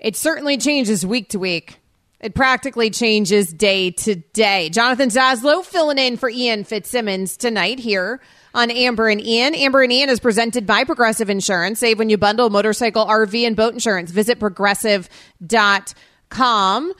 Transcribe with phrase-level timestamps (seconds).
[0.00, 1.76] It certainly changes week to week.
[2.20, 4.68] It practically changes day to day.
[4.70, 8.20] Jonathan Zaslow filling in for Ian Fitzsimmons tonight here
[8.54, 9.54] on Amber and Ian.
[9.54, 11.78] Amber and Ian is presented by Progressive Insurance.
[11.78, 14.10] Save when you bundle motorcycle, RV, and boat insurance.
[14.10, 16.92] Visit progressive.com.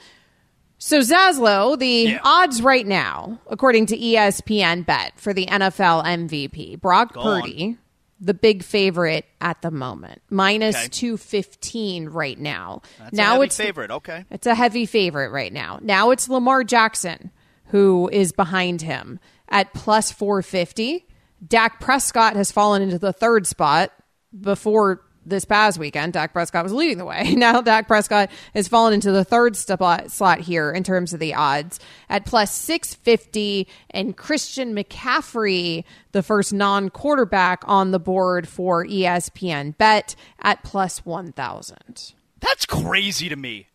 [0.79, 2.19] So Zaslow, the Yeah.
[2.23, 7.77] odds right now, according to ESPN Bet for the NFL MVP, Brock Go on.
[8.23, 10.87] The big favorite at the moment, minus Okay.
[10.89, 12.83] 215 right now.
[12.99, 13.89] That's now it's favorite.
[13.89, 14.25] Okay.
[14.29, 15.79] it's a heavy favorite right now.
[15.81, 17.31] Now it's Lamar Jackson
[17.67, 19.19] who is behind him
[19.49, 21.07] at plus 450.
[21.47, 23.91] Dak Prescott has fallen into the third spot
[24.39, 26.13] before this past weekend.
[26.13, 27.35] Dak Prescott was leading the way.
[27.41, 31.79] Now Dak Prescott has fallen into the third slot here in terms of the odds
[32.07, 40.15] at plus 650 and Christian McCaffrey, the first non-quarterback on the board for ESPN bet
[40.39, 42.13] at plus 1000.
[42.39, 43.67] That's crazy to me.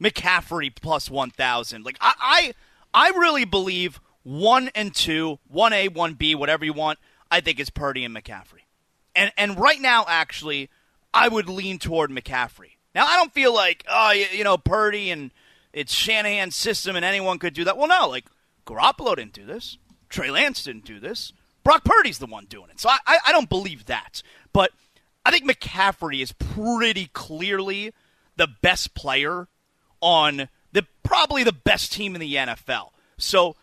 [0.00, 1.84] McCaffrey plus 1,000.
[1.84, 2.54] Like, I,
[2.94, 6.98] I, I really believe one and two, one A, one B, whatever you want,
[7.30, 8.66] I think is Purdy and McCaffrey.
[9.14, 10.70] And, and right now, actually,
[11.12, 12.76] I would lean toward McCaffrey.
[12.94, 15.30] Now, I don't feel like, oh, you, you know, Purdy and
[15.72, 17.76] it's Shanahan's system and anyone could do that.
[17.76, 18.26] Well, no, like,
[18.66, 19.78] Garoppolo didn't do this.
[20.08, 21.32] Trey Lance didn't do this.
[21.64, 22.80] Brock Purdy's the one doing it.
[22.80, 24.22] So I, I, I don't believe that.
[24.52, 24.72] But
[25.24, 27.92] I think McCaffrey is pretty clearly
[28.36, 29.48] the best player
[30.00, 32.90] on the probably the best team in the NFL.
[33.18, 33.56] So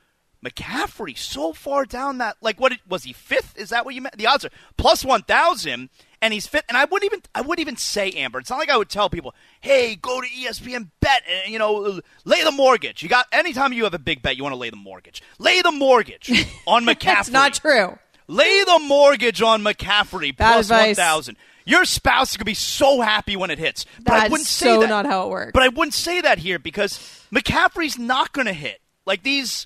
[0.46, 3.58] McCaffrey so far down that like what was he fifth?
[3.58, 4.18] Is that what you meant?
[4.18, 5.90] The odds are plus one thousand,
[6.22, 6.66] and he's fit.
[6.68, 8.40] And I wouldn't even I wouldn't even say Amber.
[8.40, 12.00] It's not like I would tell people, hey, go to ESPN bet, and you know,
[12.26, 13.04] lay the mortgage.
[13.04, 15.22] You got anytime you have a big bet, you want to lay the mortgage.
[15.40, 16.30] Lay the mortgage
[16.68, 17.04] on McCaffrey.
[17.04, 17.98] That's not true.
[18.28, 20.98] Lay the mortgage on McCaffrey plus advice.
[20.98, 21.38] 1,000.
[21.66, 23.86] Your spouse is going to be so happy when it hits.
[24.04, 24.88] But I wouldn't say so that.
[24.88, 25.52] not how it works.
[25.54, 26.98] But I wouldn't say that here because
[27.34, 28.82] McCaffrey's not going to hit.
[29.06, 29.66] Like these,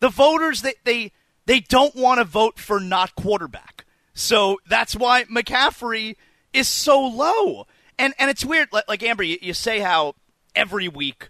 [0.00, 1.12] the voters, they, they,
[1.46, 3.77] they don't want to vote for not quarterback.
[4.18, 6.16] So that's why McCaffrey
[6.52, 7.68] is so low.
[8.00, 8.68] And, and it's weird.
[8.72, 10.16] Like, like Amber, you, you say how
[10.56, 11.28] every week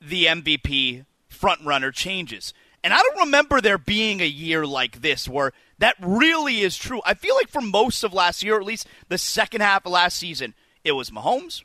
[0.00, 2.54] the MVP front runner changes.
[2.84, 7.00] And I don't remember there being a year like this where that really is true.
[7.04, 9.90] I feel like for most of last year, or at least the second half of
[9.90, 10.54] last season,
[10.84, 11.64] it was Mahomes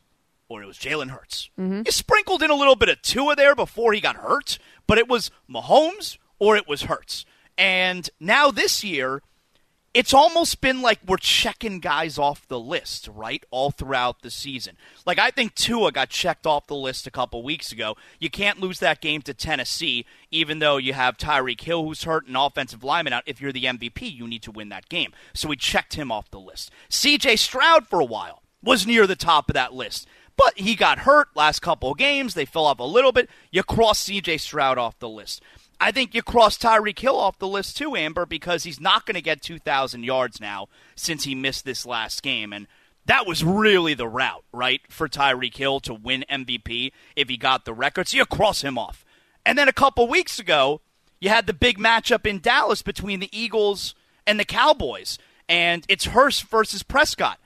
[0.49, 1.51] or it was Jalen Hurts.
[1.59, 1.83] Mm-hmm.
[1.85, 4.57] You sprinkled in a little bit of Tua there before he got hurt,
[4.87, 7.25] but it was Mahomes or it was Hurts.
[7.59, 9.21] And now this year,
[9.97, 13.43] it's almost been like we're checking guys off the list, right?
[13.49, 14.77] All throughout the season.
[15.07, 17.95] Like I think Tua got checked off the list a couple weeks ago.
[18.19, 22.27] You can't lose that game to Tennessee, even though you have Tyreek Hill who's hurt
[22.27, 23.23] and offensive lineman out.
[23.25, 25.13] If you're the MVP, you need to win that game.
[25.33, 26.69] So we checked him off the list.
[26.91, 30.07] CJ Stroud for a while was near the top of that list.
[30.37, 32.35] But he got hurt last couple games.
[32.35, 33.31] They fell off a little bit.
[33.51, 35.41] You cross CJ Stroud off the list.
[35.79, 39.15] I think you cross Tyreek Hill off the list too, Amber, because he's not going
[39.15, 42.51] to get 2,000 yards now since he missed this last game.
[42.51, 42.67] And
[43.05, 47.65] that was really the route, right, for Tyreek Hill to win MVP if he got
[47.65, 48.07] the record.
[48.07, 49.05] So you cross him off.
[49.45, 50.81] And then a couple weeks ago,
[51.19, 53.95] you had the big matchup in Dallas between the Eagles
[54.25, 55.19] and the Cowboys.
[55.47, 57.39] And it's Hurts versus Prescott.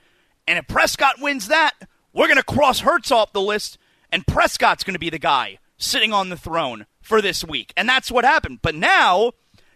[0.48, 1.72] And if Prescott wins that,
[2.12, 3.78] we're going to cross Hurts off the list,
[4.10, 7.72] and Prescott's going to be the guy sitting on the throne for this week.
[7.76, 8.60] And that's what happened.
[8.62, 9.32] But now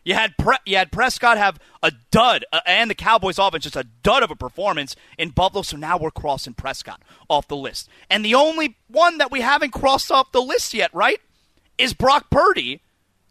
[0.06, 3.76] you had Pre- you had Prescott have a dud, uh, and the Cowboys offense just
[3.76, 5.62] a dud of a performance in Buffalo.
[5.62, 7.88] So now we're crossing Prescott off the list.
[8.08, 11.20] And the only one that we haven't crossed off the list yet, right,
[11.76, 12.80] is Brock Purdy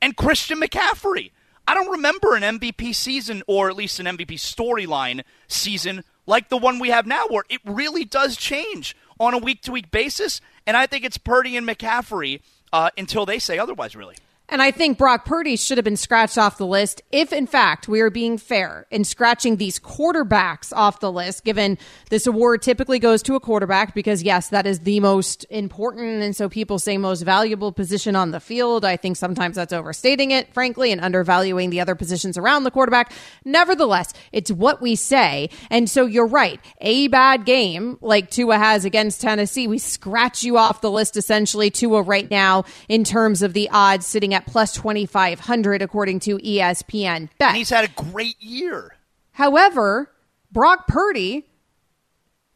[0.01, 1.31] and Christian McCaffrey.
[1.65, 6.57] I don't remember an MVP season, or at least an MVP storyline season like the
[6.57, 10.41] one we have now, where it really does change on a week to week basis.
[10.68, 12.41] And I think it's Purdy and McCaffrey
[12.73, 14.15] uh, until they say otherwise, really.
[14.47, 17.88] And I think Brock Purdy should have been scratched off the list if, in fact,
[17.88, 21.80] we are being fair in scratching these quarterbacks off the list, given
[22.12, 26.21] this award typically goes to a quarterback because, yes, that is the most important.
[26.21, 28.86] And so people say most valuable position on the field.
[28.86, 33.12] I think sometimes that's overstating it, frankly, and undervaluing the other positions around the quarterback.
[33.45, 35.50] Nevertheless, it's what we say.
[35.71, 36.59] And so you're right.
[36.81, 41.71] A bad game like Tua has against Tennessee, we scratch you off the list essentially,
[41.71, 47.30] Tua right now, in terms of the odds sitting at plus 2,500, according to ESPN
[47.40, 47.50] Bet.
[47.50, 48.96] And he's had a great year.
[49.32, 50.12] However,
[50.52, 51.48] Brock Purdy,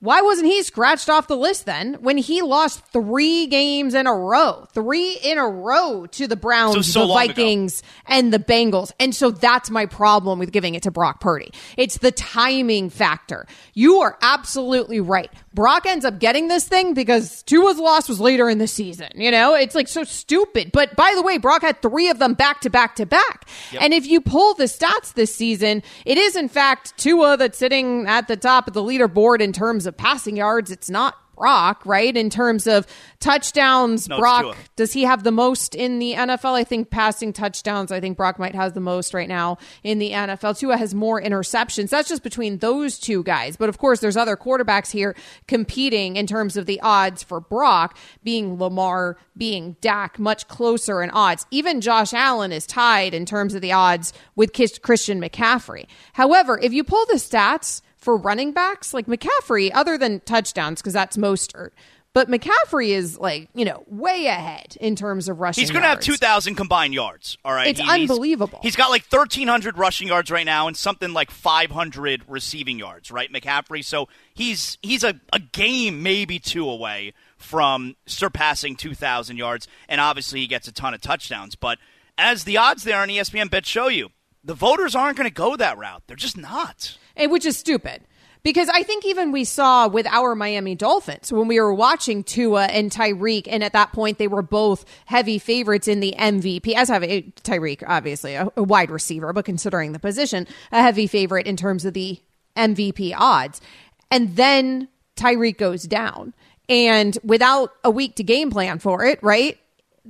[0.01, 4.13] why wasn't he scratched off the list then when he lost three games in a
[4.13, 4.66] row?
[4.74, 7.28] Three in a row to the Browns, So- so the long ago.
[7.34, 8.92] Vikings, and the Bengals.
[9.00, 11.51] And so that's my problem with giving it to Brock Purdy.
[11.78, 13.46] It's the timing factor.
[13.74, 15.30] You are absolutely right.
[15.54, 19.10] Brock ends up getting this thing because Tua's loss was later in the season.
[19.16, 20.72] You know, it's like so stupid.
[20.72, 23.50] But by the way, Brock had three of them back to back to back.
[23.80, 28.06] And if you pull the stats this season, it is in fact Tua that's sitting
[28.07, 30.71] at the top of the leaderboard in terms of passing yards.
[30.71, 32.15] It's not Brock, right?
[32.18, 32.86] In terms of
[33.21, 36.53] touchdowns, No, Brock does he have the most in the NFL?
[36.53, 37.94] I think passing touchdowns.
[37.94, 40.59] I think Brock might have the most right now in the NFL.
[40.59, 41.89] Tua has more interceptions.
[41.89, 43.56] That's just between those two guys.
[43.56, 45.15] But of course, there's other quarterbacks here
[45.47, 51.09] competing in terms of the odds for Brock being Lamar, being Dak, much closer in
[51.12, 51.45] odds.
[51.51, 54.51] Even Josh Allen is tied in terms of the odds with
[54.81, 55.85] Christian McCaffrey.
[56.12, 60.94] However, if you pull the stats for running backs, like McCaffrey, other than touchdowns, because
[60.94, 61.72] that's Mostert.
[62.12, 65.62] But McCaffrey is like, you know, way ahead in terms of rushing.
[65.62, 67.38] He's going to have 2,000 combined yards.
[67.46, 67.68] All right.
[67.68, 68.60] It's He- he's- unbelievable.
[68.63, 73.31] he's got like 1,300 rushing yards right now and something like 500 receiving yards, right,
[73.31, 73.86] McCaffrey?
[73.86, 79.68] So he's he's a, a game, maybe two away from surpassing 2,000 yards.
[79.88, 81.56] And obviously he gets a ton of touchdowns.
[81.56, 81.78] But
[82.18, 84.10] as the odds there on ESPN Bet show you,
[84.50, 86.01] the voters aren't going to go that route.
[86.07, 86.98] They're just not.
[87.16, 88.01] and which is stupid.
[88.42, 92.66] Because I think even we saw with our Miami Dolphins when we were watching Tua
[92.66, 96.74] and Tyreek, and at that point they were both heavy favorites in the MVP.
[96.74, 101.06] As have eh, Tyreek, obviously a, a wide receiver, but considering the position, a heavy
[101.06, 102.19] favorite in terms of the
[102.57, 103.62] MVP odds.
[104.10, 106.34] And then Tyreek goes down,
[106.68, 109.60] and without a week to game plan for it, right?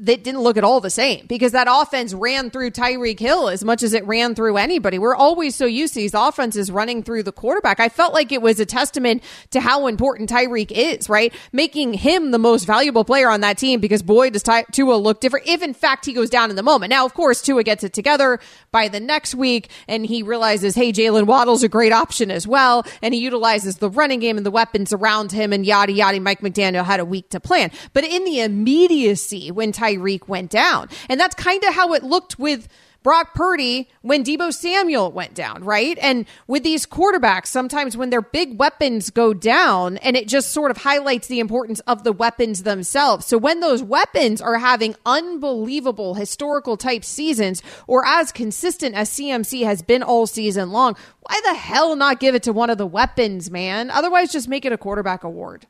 [0.01, 3.65] That didn't look at all the same because that offense ran through Tyreek Hill as
[3.65, 4.97] much as it ran through anybody.
[4.97, 7.81] We're always so used to these offenses running through the quarterback.
[7.81, 11.33] I felt like it was a testament to how important Tyreek is, right?
[11.51, 15.19] Making him the most valuable player on that team because boy, does Ty- Tua look
[15.19, 16.91] different if in fact he goes down in the moment.
[16.91, 18.39] Now, of course, Tua gets it together
[18.71, 22.85] by the next week and he realizes, hey, Jaylen Waddle's a great option as well.
[23.01, 26.21] And he utilizes the running game and the weapons around him and yada yada.
[26.21, 27.69] Mike McDaniel had a week to plan.
[27.91, 32.39] But in the immediacy when Tyreek went down, and that's kind of how it looked
[32.39, 32.67] with
[33.01, 35.97] Brock Purdy when Deebo Samuel went down, right?
[36.01, 40.69] And with these quarterbacks, sometimes when their big weapons go down, and it just sort
[40.69, 43.25] of highlights the importance of the weapons themselves.
[43.25, 49.63] So when those weapons are having unbelievable historical type seasons, or as consistent as CMC
[49.63, 52.87] has been all season long, why the hell not give it to one of the
[52.87, 53.89] weapons, man?
[53.91, 55.67] Otherwise, just make it a quarterback award.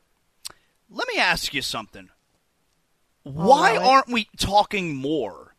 [0.88, 2.08] Let me ask you something.
[3.22, 5.54] Why Allow aren't we talking more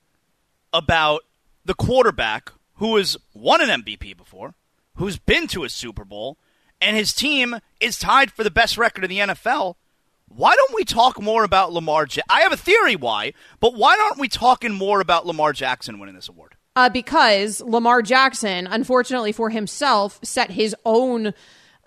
[0.74, 1.22] about
[1.66, 4.56] the quarterback who has won an MVP before,
[4.96, 6.38] who's been to a Super Bowl,
[6.80, 9.76] and his team is tied for the best record in the NFL?
[10.28, 12.08] Why don't we talk more about Lamar?
[12.10, 16.00] Ja- I have a theory why, but why aren't we talking more about Lamar Jackson
[16.00, 16.56] winning this award?
[16.74, 21.34] uh, because Lamar Jackson, unfortunately for himself, set his own.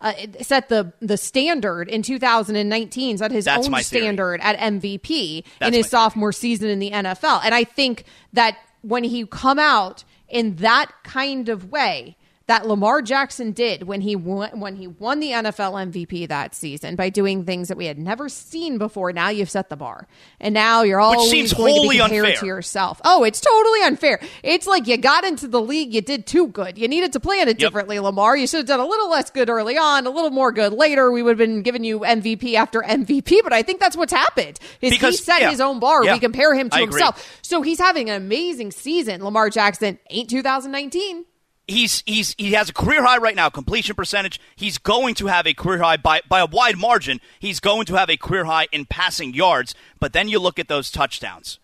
[0.04, 0.12] Uh,
[0.42, 5.72] set the the standard in 2019 set his That's own standard at MVP That's in
[5.72, 5.90] his theory.
[5.90, 10.92] sophomore season in the NFL and I think that when he come out in that
[11.04, 15.92] kind of way that Lamar Jackson did when he won, when he won the NFL
[15.92, 19.12] MVP that season by doing things that we had never seen before.
[19.12, 20.06] Now you've set the bar,
[20.40, 22.36] and now you're always seems wholly to be unfair.
[22.36, 23.00] to yourself.
[23.04, 24.20] Oh, it's totally unfair.
[24.42, 26.76] It's like you got into the league, you did too good.
[26.76, 28.36] You needed to plan it differently, Lamar.
[28.36, 31.10] You should have done a little less good early on, a little more good later.
[31.10, 33.38] We would have been giving you MVP after MVP.
[33.42, 34.58] But I think that's what's happened.
[34.80, 35.50] Is he set yeah.
[35.50, 36.04] his own bar.
[36.04, 36.14] Yeah.
[36.14, 37.00] We compare him to I agree.
[37.00, 37.38] himself.
[37.42, 39.22] So he's having an amazing season.
[39.24, 41.24] Lamar Jackson ain't 2019.
[41.66, 44.40] He's he's he has a career high right now completion percentage.
[44.56, 47.20] He's going to have a career high by by a wide margin.
[47.38, 49.74] He's going to have a career high in passing yards.
[50.00, 51.58] But then you look at those touchdowns,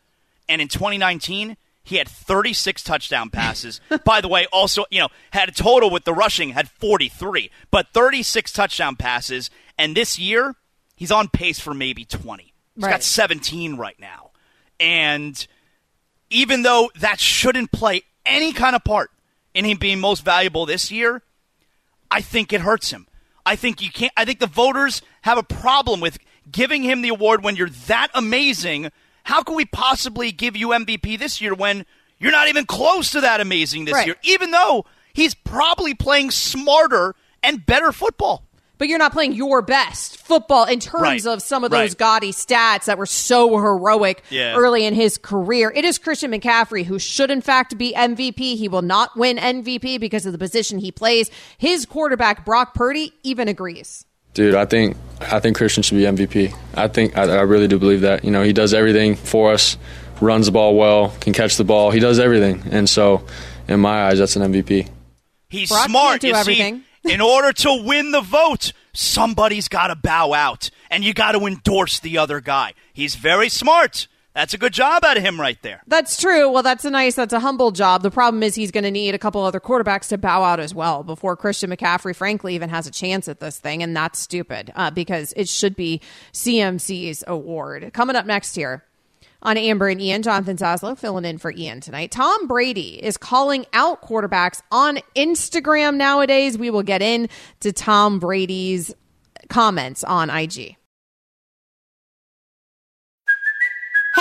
[0.49, 3.81] and in 2019 he had 36 touchdown passes.
[4.05, 7.89] by the way, also you know had a total with the rushing had 43, but
[7.93, 9.51] 36 touchdown passes.
[9.79, 10.55] And this year
[10.95, 12.43] he's on pace for maybe 20.
[12.75, 12.91] He's Right.
[12.91, 14.31] got 17 right now,
[14.79, 15.47] and
[16.31, 19.11] even though that shouldn't play any kind of part
[19.55, 21.23] in him being most valuable this year,
[22.11, 23.07] I think it hurts him.
[23.47, 24.13] I think you can't.
[24.17, 26.19] I think the voters have a problem with
[26.51, 28.91] giving him the award when you're that amazing.
[29.25, 31.87] How can we possibly give you MVP this year when
[32.19, 34.07] you're not even close to that amazing this Right.
[34.07, 34.17] year?
[34.23, 38.45] Even though he's probably playing smarter and better football.
[38.81, 41.27] But you're not playing your best football in terms Right.
[41.27, 41.99] of some of those Right.
[41.99, 44.57] gaudy stats that were so heroic Yeah.
[44.57, 45.71] early in his career.
[45.77, 48.57] It is Christian McCaffrey who should, in fact, be MVP.
[48.57, 51.31] He will not win MVP because of the position he plays.
[51.59, 54.07] His quarterback, Brock Purdy, even agrees.
[54.33, 54.97] Dude, I think
[55.31, 56.51] I think Christian should be MVP.
[56.75, 58.25] I think I, I really do believe that.
[58.25, 59.77] You know, he does everything for us,
[60.23, 61.91] runs the ball well, can catch the ball.
[61.91, 63.23] He does everything, and so
[63.69, 64.87] in my eyes, that's an MVP.
[65.51, 66.11] He's Brock smart.
[66.13, 66.77] can't do you everything.
[66.79, 71.33] see, in order to win the vote, somebody's got to bow out, and you got
[71.33, 72.75] to endorse the other guy.
[72.93, 74.07] He's very smart.
[74.35, 75.83] That's a good job out of him right there.
[75.89, 76.49] That's true.
[76.49, 78.03] Well, that's a nice, that's a humble job.
[78.03, 80.73] The problem is he's going to need a couple other quarterbacks to bow out as
[80.73, 83.83] well before Christian McCaffrey, frankly, even has a chance at this thing.
[83.83, 86.01] And that's stupid uh, because it should be
[86.33, 87.91] CMC's award.
[87.93, 88.85] Coming up next here
[89.43, 92.11] on Amber and Ian, Jonathan Zaslow filling in for Ian tonight.
[92.11, 96.59] Tom Brady is calling out quarterbacks on Instagram nowadays.
[96.59, 98.95] We will get into Tom Brady's
[99.49, 100.77] comments on IG.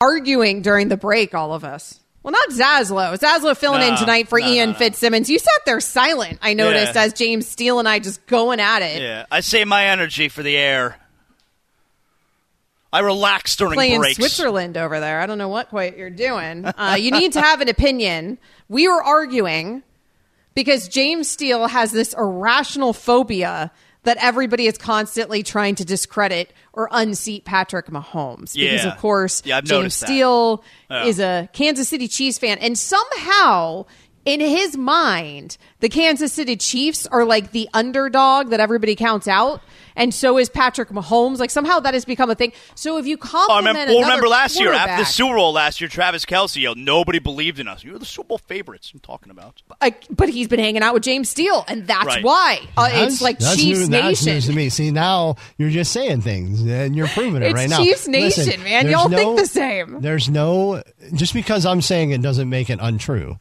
[0.00, 2.00] Arguing during the break, all of us.
[2.22, 3.16] Well, not Zaslow.
[3.18, 4.74] Zaslow filling in tonight for no, Ian no.
[4.76, 5.30] Fitzsimmons.
[5.30, 7.02] You sat there silent, I noticed, Yeah.
[7.02, 9.00] as James Steele and I just going at it.
[9.00, 10.96] Yeah, I save my energy for the air.
[12.92, 14.16] I relax during Playing breaks.
[14.16, 15.20] Switzerland over there.
[15.20, 16.64] I don't know what quite you're doing.
[16.64, 18.38] Uh, you need to have an opinion.
[18.68, 19.82] We were arguing
[20.54, 23.70] because James Steele has this irrational phobia
[24.08, 28.54] that everybody is constantly trying to discredit or unseat Patrick Mahomes.
[28.54, 29.94] Because, of course, Yeah, James.
[29.94, 31.04] Steele Yeah.
[31.04, 32.56] is a Kansas City Chiefs fan.
[32.58, 33.84] And somehow,
[34.24, 39.60] in his mind, the Kansas City Chiefs are like the underdog that everybody counts out.
[39.98, 41.38] And so is Patrick Mahomes.
[41.38, 42.52] Like somehow that has become a thing.
[42.74, 45.52] So if you Oh, I compliment remember, well, remember last year after the Super Bowl
[45.52, 47.84] last year, Travis Kelce yelled, "Nobody believed in us.
[47.84, 49.60] You're the Super Bowl favorites." I'm talking about.
[49.82, 52.24] Like, but he's been hanging out with James Steele, and that's Right.
[52.24, 54.54] why uh, it's like that's Chiefs new, That's news to Nation.
[54.54, 54.68] me.
[54.70, 57.78] See, now you're just saying things and you're proving it It's right now.
[57.82, 58.88] Chiefs Nation, man.
[58.88, 60.00] Y'all think the same.
[60.00, 60.82] There's no
[61.14, 63.36] just because I'm saying it doesn't make it untrue.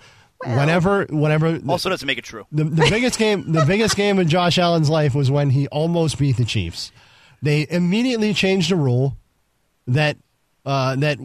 [0.46, 2.46] Whenever, whenever Also, doesn't make it true.
[2.52, 6.18] the, the biggest game the biggest game in Josh Allen's life was when he almost
[6.20, 6.92] beat the Chiefs.
[7.42, 9.18] They immediately changed a rule
[9.88, 10.18] that
[10.66, 11.18] uh, that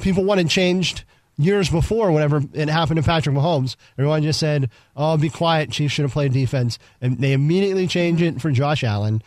[0.00, 1.04] people wanted changed
[1.36, 2.10] years before.
[2.10, 5.70] Whenever it happened to Patrick Mahomes, everyone just said, "Oh, be quiet.
[5.70, 9.22] Chiefs should have played defense," and they immediately changed it for Josh Allen.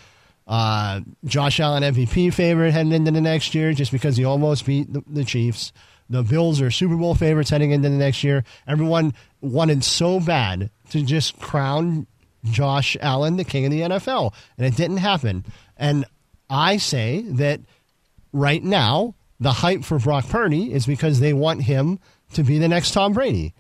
[0.48, 4.91] Uh, Josh Allen MVP favorite heading into the next year just because he almost beat
[4.91, 5.71] the, the Chiefs.
[6.12, 8.44] The Bills are Super Bowl favorites heading into the next year.
[8.68, 12.06] Everyone wanted so bad to just crown
[12.44, 15.46] Josh Allen the king of the NFL, and it didn't happen.
[15.77, 16.03] And
[16.50, 17.62] I say that
[18.34, 21.98] right now, the hype for Brock Purdy is because they want him
[22.34, 23.53] to be the next Tom Brady.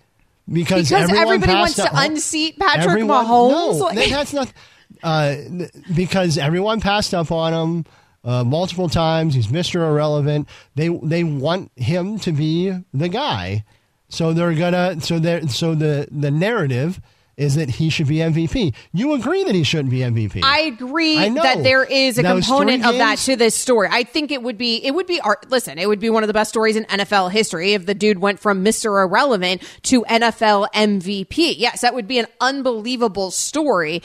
[0.51, 3.95] Because, Because everyone everybody wants to unseat Patrick everyone- Mahomes?
[3.95, 4.51] No, that's not.
[5.01, 5.35] Uh,
[5.95, 7.85] because everyone passed up on him
[8.23, 9.35] uh, multiple times.
[9.35, 10.47] He's Mister Irrelevant.
[10.75, 13.63] They they want him to be the guy.
[14.09, 15.01] So they're gonna.
[15.01, 17.01] So they so the the narrative
[17.37, 18.73] is that he should be MVP.
[18.93, 20.41] You agree that he shouldn't be MVP?
[20.43, 23.87] I agree I that there is a Those component of that to this story.
[23.91, 25.49] I think it would be it would be art.
[25.49, 28.19] Listen, it would be one of the best stories in NFL history if the dude
[28.19, 29.03] went from Mr.
[29.03, 31.55] Irrelevant to NFL MVP.
[31.57, 34.01] Yes, that would be an unbelievable story.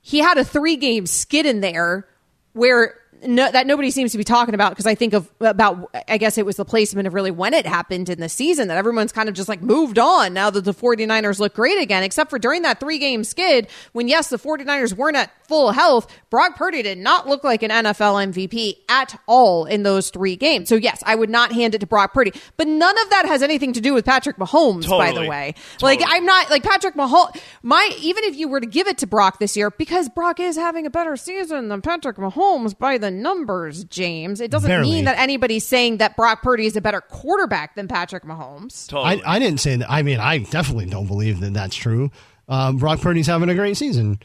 [0.00, 2.06] He had a three game skid in there
[2.52, 2.94] where
[3.24, 6.38] no, that nobody seems to be talking about because I think of about I guess
[6.38, 9.28] it was the placement of really when it happened in the season that everyone's kind
[9.28, 12.62] of just like moved on now that the 49ers look great again except for during
[12.62, 16.98] that 3 game skid when yes the 49ers weren't at full health Brock Purdy did
[16.98, 20.68] not look like an NFL MVP at all in those 3 games.
[20.68, 23.42] So yes, I would not hand it to Brock Purdy, but none of that has
[23.42, 25.54] anything to do with Patrick Mahomes by the way.
[25.78, 25.96] Totally.
[25.96, 29.06] Like I'm not like Patrick Mahomes my even if you were to give it to
[29.06, 33.05] Brock this year because Brock is having a better season than Patrick Mahomes by the
[33.10, 34.40] numbers, James.
[34.40, 34.90] It doesn't Barely.
[34.90, 38.88] mean that anybody's saying that Brock Purdy is a better quarterback than Patrick Mahomes.
[38.88, 39.22] Totally.
[39.22, 39.90] I, I didn't say that.
[39.90, 42.10] I mean, I definitely don't believe that that's true.
[42.48, 44.18] Um, Brock Purdy's having a great season.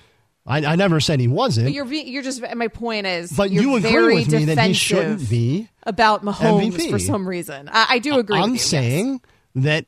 [0.45, 1.67] I, I never said he wasn't.
[1.67, 4.57] But you're you're just my point is But you're you agree very with me that
[4.67, 6.89] he shouldn't be about Mahomes MVP.
[6.89, 7.69] for some reason.
[7.71, 8.37] I, I do agree.
[8.37, 8.63] I'm with you, yes.
[8.65, 9.21] saying
[9.55, 9.85] that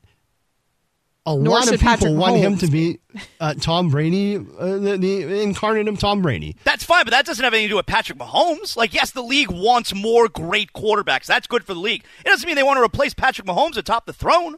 [1.26, 2.98] a Nor lot of people Patrick want him to be
[3.40, 6.56] uh, Tom Brady, uh, the, the incarnate of Tom Brady.
[6.64, 8.76] That's fine, but that doesn't have anything to do with Patrick Mahomes.
[8.76, 11.26] Like, yes, the league wants more great quarterbacks.
[11.26, 12.04] That's good for the league.
[12.24, 14.56] It doesn't mean they want to replace Patrick Mahomes atop the throne.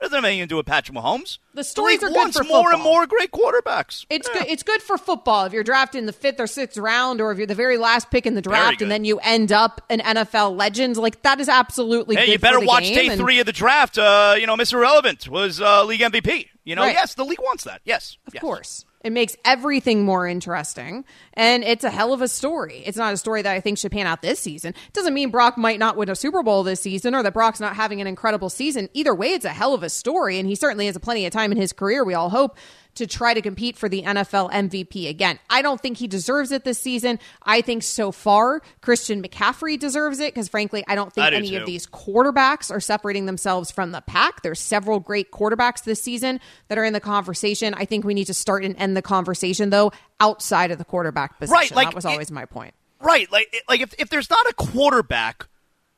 [0.00, 1.38] It doesn't have anything to do with Patrick Mahomes.
[1.54, 4.06] The stories league are good wants for more and more great quarterbacks.
[4.08, 4.40] It's Yeah.
[4.42, 4.48] good.
[4.48, 7.38] It's good for football if you're drafted in the fifth or sixth round, or if
[7.38, 10.54] you're the very last pick in the draft, and then you end up an NFL
[10.56, 10.96] legend.
[10.98, 12.14] Like that is absolutely.
[12.14, 13.98] Hey, good you better the watch day and- three of the draft.
[13.98, 14.78] Uh, you know, Mr.
[14.80, 16.48] Relevant was uh, league MVP.
[16.64, 16.94] You know, Right.
[16.94, 17.80] yes, the league wants that.
[17.84, 18.84] Yes, Of course.
[19.04, 21.04] It makes everything more interesting.
[21.34, 22.82] And it's a hell of a story.
[22.84, 24.74] It's not a story that I think should pan out this season.
[24.88, 27.60] It doesn't mean Brock might not win a Super Bowl this season or that Brock's
[27.60, 28.88] not having an incredible season.
[28.94, 30.38] Either way, it's a hell of a story.
[30.38, 32.56] And he certainly has plenty of time in his career, we all hope,
[32.98, 35.38] to try to compete for the NFL MVP again.
[35.50, 37.18] I don't think he deserves it this season.
[37.42, 41.36] I think so far Christian McCaffrey deserves it because, frankly, I don't think I do
[41.36, 44.42] any of these quarterbacks are separating themselves from the pack.
[44.42, 47.74] There's several great quarterbacks this season that are in the conversation.
[47.74, 51.38] I think we need to start and end the conversation though outside of the quarterback
[51.38, 51.54] position.
[51.54, 52.74] Right, like, that was it- always my point.
[53.00, 55.46] Right, like like if if there's not a quarterback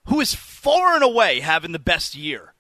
[0.07, 2.52] who is far and away having the best year,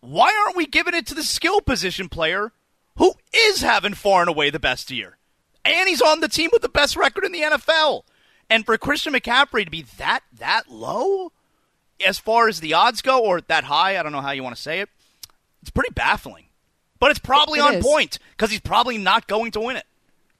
[0.00, 2.52] why aren't we giving it to the skill position player
[2.96, 5.16] who is having far and away the best year?
[5.64, 8.02] And he's on the team with the best record in the NFL.
[8.48, 11.32] And for Christian McCaffrey to be that that low
[12.06, 14.54] as far as the odds go or that high, I don't know how you want
[14.54, 14.88] to say it.
[15.62, 16.44] It's pretty baffling.
[16.98, 17.84] But it's probably It on is.
[17.84, 19.84] point because he's probably not going to win it.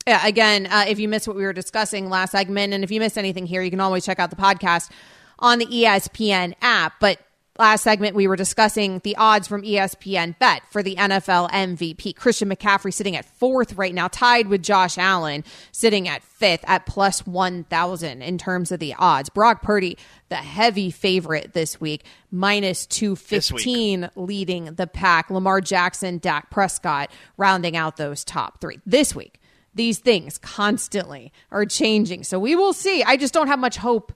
[0.06, 3.00] Yeah, again, uh, if you missed what we were discussing last segment, and if you
[3.00, 4.90] missed anything here, you can always check out the podcast
[5.40, 6.94] on the ESPN app.
[7.00, 7.18] But
[7.58, 12.14] last segment, we were discussing the odds from ESPN Bet for the NFL MVP.
[12.16, 16.86] Christian McCaffrey sitting at fourth right now, tied with Josh Allen, sitting at fifth at
[16.86, 19.28] plus 1,000 in terms of the odds.
[19.28, 25.30] Brock Purdy, the heavy favorite this week, minus 215 leading the pack.
[25.30, 28.80] Lamar Jackson, Dak Prescott rounding out those top three.
[28.86, 29.40] This week,
[29.74, 32.24] these things constantly are changing.
[32.24, 33.02] So we will see.
[33.02, 34.12] I just don't have much hope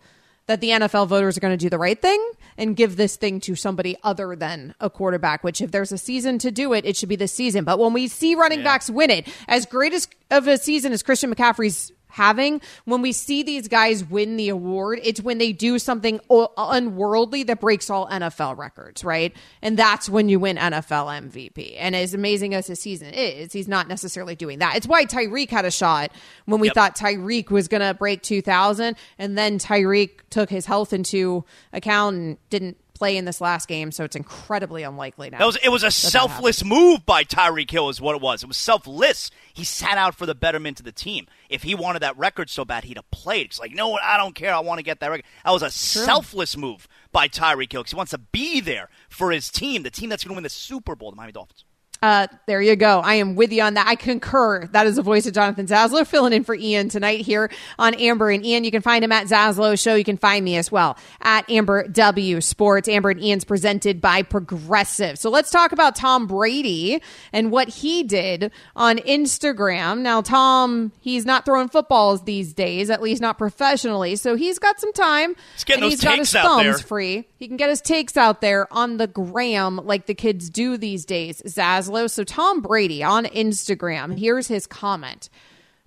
[0.50, 2.20] that the NFL voters are going to do the right thing
[2.58, 6.40] and give this thing to somebody other than a quarterback, which if there's a season
[6.40, 7.62] to do it, it should be this season.
[7.62, 11.04] But when we see running backs win it, as great as of a season as
[11.04, 15.79] Christian McCaffrey's having, when we see these guys win the award, it's when they do
[15.79, 16.20] something
[16.57, 19.35] unworldly that breaks all NFL records, right?
[19.62, 21.77] And that's when you win NFL MVP.
[21.79, 24.77] And as amazing as his season is, he's not necessarily doing that.
[24.77, 26.11] It's why Tyreek had a shot
[26.46, 26.75] when we Yep.
[26.75, 32.16] thought Tyreek was going to break 2000 and then Tyreek took his health into account
[32.16, 35.38] and didn't play in this last game, so it's incredibly unlikely now.
[35.38, 38.42] That was it was a selfless move by Tyreek Hill is what it was.
[38.42, 39.31] It was selfless.
[39.52, 41.26] He sat out for the betterment of the team.
[41.48, 43.46] If he wanted that record so bad, he'd have played.
[43.46, 43.98] It's like, no.
[44.02, 44.54] I don't care.
[44.54, 45.24] I want to get that record.
[45.44, 49.30] That was a selfless move by Tyreek Hill because he wants to be there for
[49.30, 51.64] his team, the team that's going to win the Super Bowl, the Miami Dolphins.
[52.02, 53.00] Uh, there you go.
[53.00, 53.86] I am with you on that.
[53.86, 54.66] I concur.
[54.72, 58.30] That is the voice of Jonathan Zaslow filling in for Ian tonight here on Amber
[58.30, 58.64] and Ian.
[58.64, 59.94] You can find him at Zaslow Show.
[59.96, 62.88] You can find me as well at Amber W Sports.
[62.88, 65.18] Amber and Ian's presented by Progressive.
[65.18, 67.02] So let's talk about Tom Brady
[67.34, 69.98] and what he did on Instagram.
[70.00, 74.16] Now, Tom, he's not throwing footballs these days, at least not professionally.
[74.16, 75.36] So he's got some time.
[75.52, 76.72] He's getting and those he's got his out there.
[76.72, 77.28] thumbs free.
[77.36, 81.04] He can get his takes out there on the gram like the kids do these
[81.04, 81.89] days, Zaslow.
[82.12, 85.29] So Tom Brady on Instagram, here's his comment.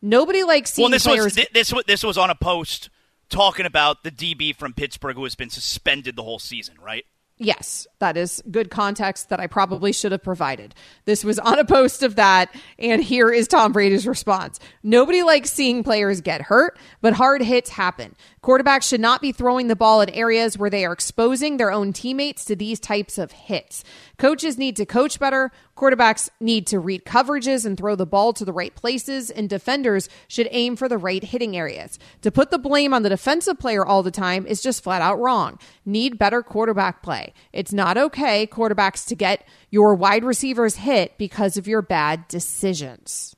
[0.02, 1.36] Nobody likes seeing Well, this players.
[1.36, 2.90] was this this was on a post
[3.30, 7.06] talking about the DB from Pittsburgh who has been suspended the whole season, right?
[7.38, 10.76] Yes, that is good context that I probably should have provided.
[11.06, 14.60] This was on a post of that, and here is Tom Brady's response.
[14.84, 18.14] Nobody likes seeing players get hurt, but hard hits happen.
[18.44, 21.94] Quarterbacks should not be throwing the ball in areas where they are exposing their own
[21.94, 23.86] teammates to these types of hits.
[24.18, 25.50] Coaches need to coach better.
[25.78, 30.10] Quarterbacks need to read coverages and throw the ball to the right places, and defenders
[30.28, 31.98] should aim for the right hitting areas.
[32.22, 35.20] To put the blame on the defensive player all the time is just flat out
[35.20, 35.58] wrong.
[35.86, 37.34] Need better quarterback play.
[37.54, 43.36] It's not okay, quarterbacks, to get your wide receivers hit because of your bad decisions.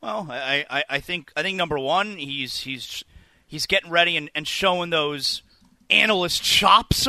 [0.00, 3.02] Well, I, I, I think I think number one, he's he's
[3.46, 5.42] he's getting ready and, and showing those
[5.90, 7.08] analyst chops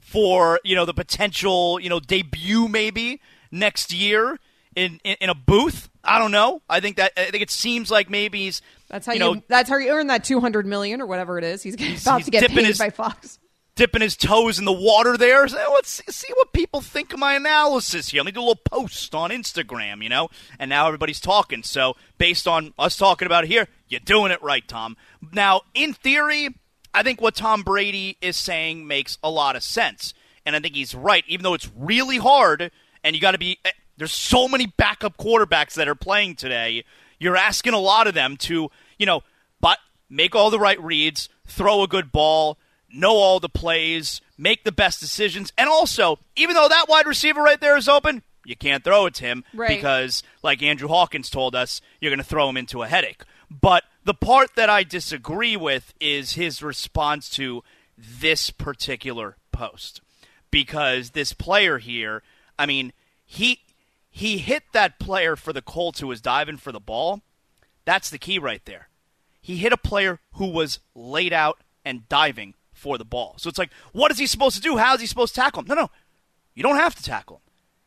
[0.00, 4.38] for you know the potential you know debut maybe next year
[4.74, 5.88] in, in, in a booth.
[6.02, 6.62] I don't know.
[6.68, 9.68] I think that I think it seems like maybe he's That's how you, know that's
[9.68, 11.62] how you earn that 200 million or whatever it is.
[11.62, 13.38] He's, about he's to get paid his- by Fox.
[13.76, 15.46] Dipping his toes in the water there.
[15.48, 18.20] So let's see, see what people think of my analysis here.
[18.20, 20.28] Let me do a little post on Instagram, you know?
[20.58, 21.62] And now everybody's talking.
[21.62, 24.96] So based on us talking about it here, you're doing it right, Tom.
[25.32, 26.48] Now, in theory,
[26.92, 30.14] I think what Tom Brady is saying makes a lot of sense.
[30.46, 32.70] And I think he's right, even though it's really hard
[33.02, 33.58] and you got to be.
[33.64, 36.84] eh, There's so many backup quarterbacks that are playing today.
[37.18, 39.22] You're asking a lot of them to, you know,
[39.60, 42.58] but make all the right reads, throw a good ball,
[42.94, 47.42] know all the plays, make the best decisions, and also, even though that wide receiver
[47.42, 49.68] right there is open, you can't throw it to him Right.
[49.76, 53.22] because, like Andrew Hawkins told us, you're going to throw him into a headache.
[53.50, 57.62] But the part that I disagree with is his response to
[57.96, 60.00] this particular post
[60.50, 62.22] because this player here,
[62.58, 62.92] I mean,
[63.24, 63.60] he
[64.10, 67.20] he hit that player for the Colts who was diving for the ball.
[67.84, 68.88] That's the key right there.
[69.40, 72.54] He hit a player who was laid out and diving
[72.84, 73.34] for the ball.
[73.38, 74.76] So it's like, what is he supposed to do?
[74.76, 75.68] How is he supposed to tackle him?
[75.68, 75.90] No, no.
[76.54, 77.42] You don't have to tackle him.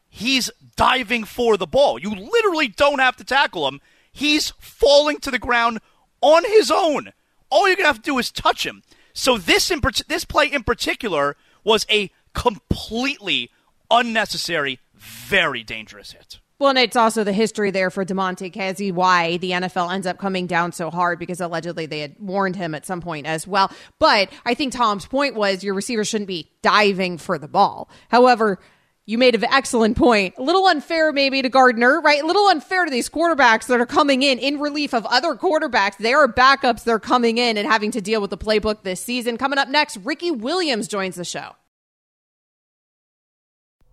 [0.10, 2.00] He's diving for the ball.
[2.00, 3.80] You literally don't have to tackle him.
[4.12, 5.82] He's falling to the ground
[6.22, 7.14] on his own.
[7.52, 8.82] All you're going to have to do is touch him.
[9.14, 13.52] So this in, this play in particular was a completely
[13.92, 16.40] unnecessary, very dangerous hit.
[16.60, 20.18] Well, and it's also the history there for Damontae Kazee, why the NFL ends up
[20.18, 23.72] coming down so hard because allegedly they had warned him at some point as well.
[24.00, 27.90] But I think Tom's point was your receiver shouldn't be diving for the ball.
[28.10, 28.60] However,
[29.06, 30.34] you made an excellent point.
[30.38, 32.24] A little unfair maybe to Gardner, right?
[32.24, 35.98] A little unfair to these quarterbacks that are coming in in relief of other quarterbacks.
[35.98, 36.84] They are backups.
[36.84, 39.38] They're coming in and having to deal with the playbook this season.
[39.38, 41.52] Coming up next, Ricky Williams joins the show.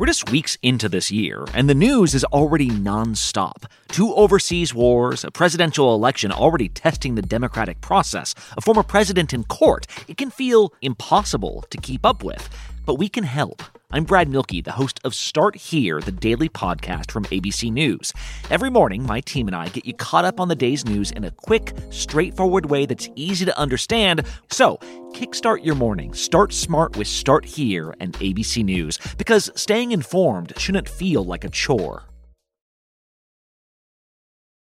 [0.00, 3.66] We're just weeks into this year, and the news is already nonstop.
[3.88, 9.44] Two overseas wars, a presidential election already testing the democratic process, a former president in
[9.44, 9.86] court.
[10.08, 12.48] It can feel impossible to keep up with,
[12.84, 13.62] but we can help.
[13.92, 18.12] I'm Brad Mielke, the host of Start Here, the daily podcast from ABC News.
[18.50, 21.24] Every morning, my team and I get you caught up on the day's news in
[21.24, 24.24] a quick, straightforward way that's easy to understand.
[24.50, 24.78] So,
[25.12, 26.14] kickstart your morning.
[26.14, 31.48] Start smart with Start Here and ABC News, because staying informed shouldn't feel like a
[31.48, 32.04] chore.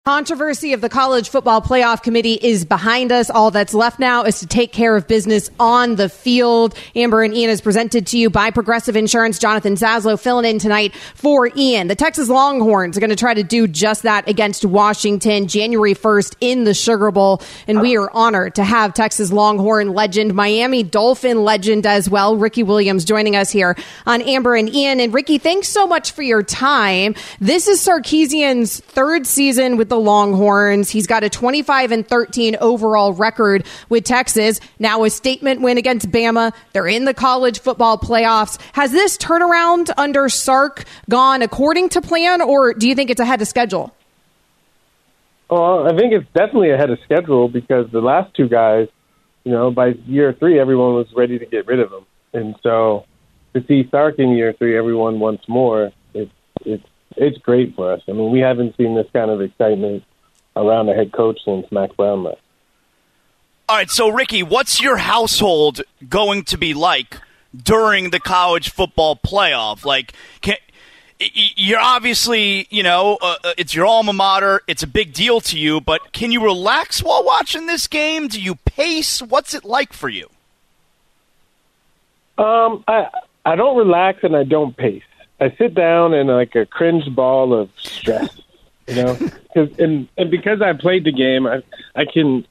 [0.05, 3.31] Controversy of the college football playoff committee is behind us.
[3.31, 6.75] All that's left now is to take care of business on the field.
[6.97, 9.39] Amber and Ian is presented to you by Progressive Insurance.
[9.39, 11.87] Jonathan Zaslow filling in tonight for Ian.
[11.87, 16.35] The Texas Longhorns are going to try to do just that against Washington January 1st
[16.41, 17.41] in the Sugar Bowl.
[17.69, 22.65] And we are honored to have Texas Longhorn legend, Miami Dolphin legend as well, Ricky
[22.65, 24.99] Williams joining us here on Amber and Ian.
[24.99, 27.15] And Ricky, thanks so much for your time.
[27.39, 30.89] This is Sarkisian's third season with the Longhorns.
[30.89, 34.59] He's got a 25 and 13 overall record with Texas.
[34.79, 36.55] Now a statement win against Bama.
[36.73, 38.59] They're in the college football playoffs.
[38.73, 43.43] Has this turnaround under Sark gone according to plan, or do you think it's ahead
[43.43, 43.95] of schedule?
[45.51, 48.89] Well, I think it's definitely ahead of schedule because the last two guys,
[49.45, 53.05] you know, by year three, everyone was ready to get rid of them, and so
[53.53, 55.93] to see Sark in year three, everyone wants more.
[56.15, 56.33] It's
[56.65, 58.03] it's it's great for us.
[58.09, 60.05] I mean, we haven't seen this kind of excitement
[60.57, 62.41] around a head coach since Mack Brown left.
[63.69, 67.19] All right, so Ricky, what's your household going to be like
[67.57, 69.85] during the college football playoff?
[69.85, 70.57] Like, can,
[71.33, 74.61] you're obviously, you know, uh, uh, it's your alma mater.
[74.67, 78.29] It's a big deal to you, but can you relax while watching this game?
[78.29, 79.23] Do you pace?
[79.23, 80.29] What's it like for you?
[82.39, 83.09] Um, I
[83.45, 85.03] I don't relax and I don't pace.
[85.43, 88.41] I sit down and like a cringe ball of stress,
[88.87, 89.15] you know,
[89.55, 91.63] because and and because I played the game, I
[91.97, 92.47] I can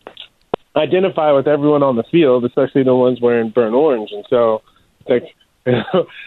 [0.76, 4.62] identify with everyone on the field, especially the ones wearing burnt orange, and so
[5.08, 5.24] like.
[5.68, 5.84] I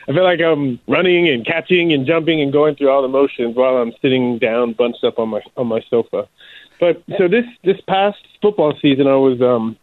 [0.07, 3.79] feel like I'm running and catching and jumping and going through all the motions while
[3.79, 6.29] I'm sitting down, bunched up on my on my sofa.
[6.79, 9.77] But so this this past football season, I was um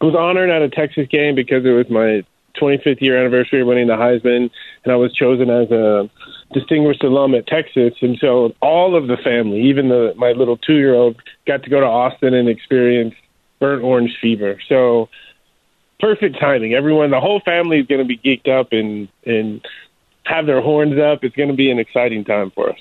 [0.00, 2.22] I was honored at a Texas game because it was my
[2.60, 4.50] 25th year anniversary of winning the Heisman,
[4.84, 6.10] and I was chosen as a
[6.52, 7.94] distinguished alum at Texas.
[8.00, 11.16] And so all of the family, even the my little two year old,
[11.46, 13.14] got to go to Austin and experience
[13.58, 14.60] burnt orange fever.
[14.68, 15.08] So
[16.00, 16.74] perfect timing.
[16.74, 19.64] Everyone, the whole family is going to be geeked up and and
[20.24, 21.24] have their horns up.
[21.24, 22.78] It's going to be an exciting time for us.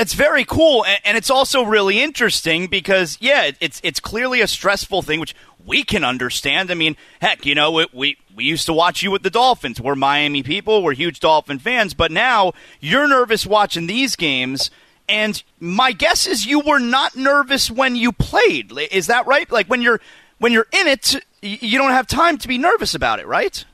[0.00, 4.48] It's very cool, and, and it's also really interesting because, yeah, it's it's clearly a
[4.48, 5.34] stressful thing, which
[5.66, 6.70] we can understand.
[6.70, 9.78] I mean, heck, you know, it, we we used to watch you with the Dolphins.
[9.78, 10.82] We're Miami people.
[10.82, 14.70] We're huge Dolphin fans, but now you're nervous watching these games.
[15.06, 18.72] And my guess is you were not nervous when you played.
[18.90, 19.50] Is that right?
[19.50, 20.00] Like when you're
[20.38, 23.66] when you're in it, you don't have time to be nervous about it, right?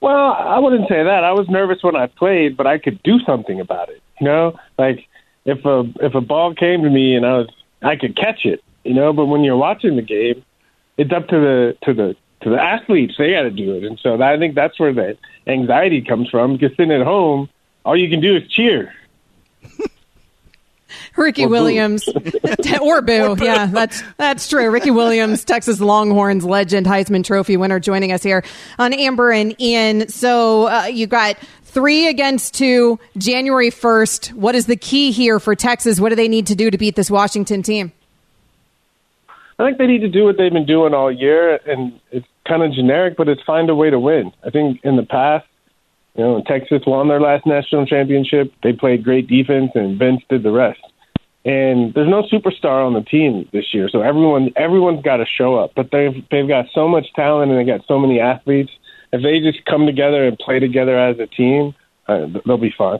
[0.00, 1.24] Well, I wouldn't say that.
[1.24, 4.00] I was nervous when I played, but I could do something about it.
[4.20, 5.06] You know, like
[5.44, 7.48] if a if a ball came to me and I was
[7.82, 8.62] I could catch it.
[8.84, 10.44] You know, but when you're watching the game,
[10.96, 13.14] it's up to the to the to the athletes.
[13.18, 16.56] They got to do it, and so I think that's where the anxiety comes from.
[16.56, 17.48] Because sitting at home,
[17.84, 18.92] all you can do is cheer.
[21.16, 21.52] Ricky Or boo.
[21.52, 23.36] Williams or boo.
[23.40, 24.70] Yeah, that's that's true.
[24.70, 28.44] Ricky Williams, Texas Longhorns legend, Heisman Trophy winner, joining us here
[28.78, 30.08] on Amber and Ian.
[30.08, 34.28] So uh, you got three against two, January first.
[34.28, 36.00] What is the key here for Texas?
[36.00, 37.92] What do they need to do to beat this Washington team?
[39.58, 42.62] I think they need to do what they've been doing all year, and it's kind
[42.62, 44.32] of generic, but it's find a way to win.
[44.44, 45.46] I think in the past,
[46.14, 48.52] you know, Texas won their last national championship.
[48.62, 50.80] They played great defense, and Vince did the rest.
[51.44, 55.56] And there's no superstar on the team this year, so everyone everyone's got to show
[55.56, 55.72] up.
[55.76, 58.70] But they've they've got so much talent, and they got so many athletes.
[59.12, 61.74] If they just come together and play together as a team,
[62.08, 62.98] uh, they'll be fine.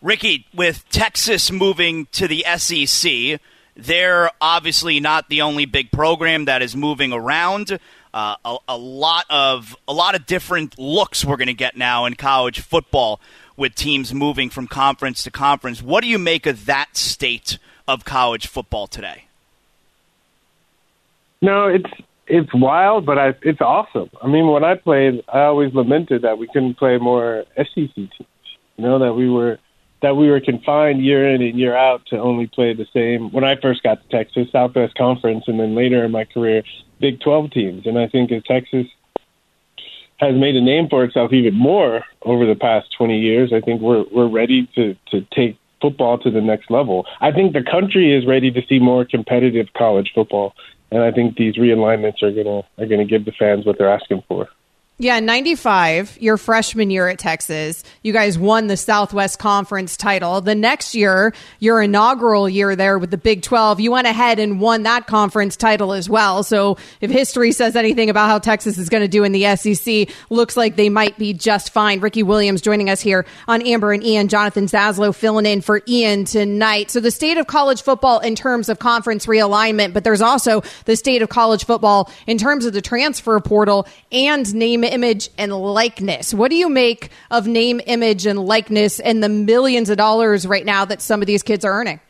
[0.00, 3.40] Ricky, with Texas moving to the SEC,
[3.74, 7.78] they're obviously not the only big program that is moving around.
[8.14, 12.04] Uh, a, a lot of a lot of different looks we're going to get now
[12.04, 13.20] in college football
[13.56, 15.82] with teams moving from conference to conference.
[15.82, 19.24] What do you make of that state of college football today?
[21.42, 21.90] No, it's
[22.28, 24.10] it's wild, but I, it's awesome.
[24.22, 28.12] I mean, when I played, I always lamented that we couldn't play more SEC teams.
[28.76, 29.58] You know that we were
[30.02, 33.32] that we were confined year in and year out to only play the same.
[33.32, 36.62] When I first got to Texas, Southwest Conference, and then later in my career,
[37.00, 37.86] Big Twelve teams.
[37.86, 38.86] And I think as Texas
[40.18, 43.80] has made a name for itself even more over the past 20 years, I think
[43.80, 47.06] we're we're ready to to take football to the next level.
[47.20, 50.54] I think the country is ready to see more competitive college football,
[50.90, 54.22] and I think these realignments are gonna are gonna give the fans what they're asking
[54.28, 54.48] for.
[54.96, 60.40] Yeah, 95, your freshman year at Texas, you guys won the Southwest Conference title.
[60.40, 64.60] The next year, your inaugural year there with the Big 12, you went ahead and
[64.60, 66.44] won that conference title as well.
[66.44, 70.10] So if history says anything about how Texas is going to do in the SEC,
[70.30, 71.98] looks like they might be just fine.
[71.98, 74.28] Ricky Williams joining us here on Amber and Ian.
[74.28, 76.92] Jonathan Zaslow filling in for Ian tonight.
[76.92, 80.94] So the state of college football in terms of conference realignment, but there's also the
[80.94, 84.54] state of college football in terms of the transfer portal and
[84.84, 86.32] name image, and likeness.
[86.34, 90.64] What do you make of name, image, and likeness and the millions of dollars right
[90.64, 92.00] now that some of these kids are earning?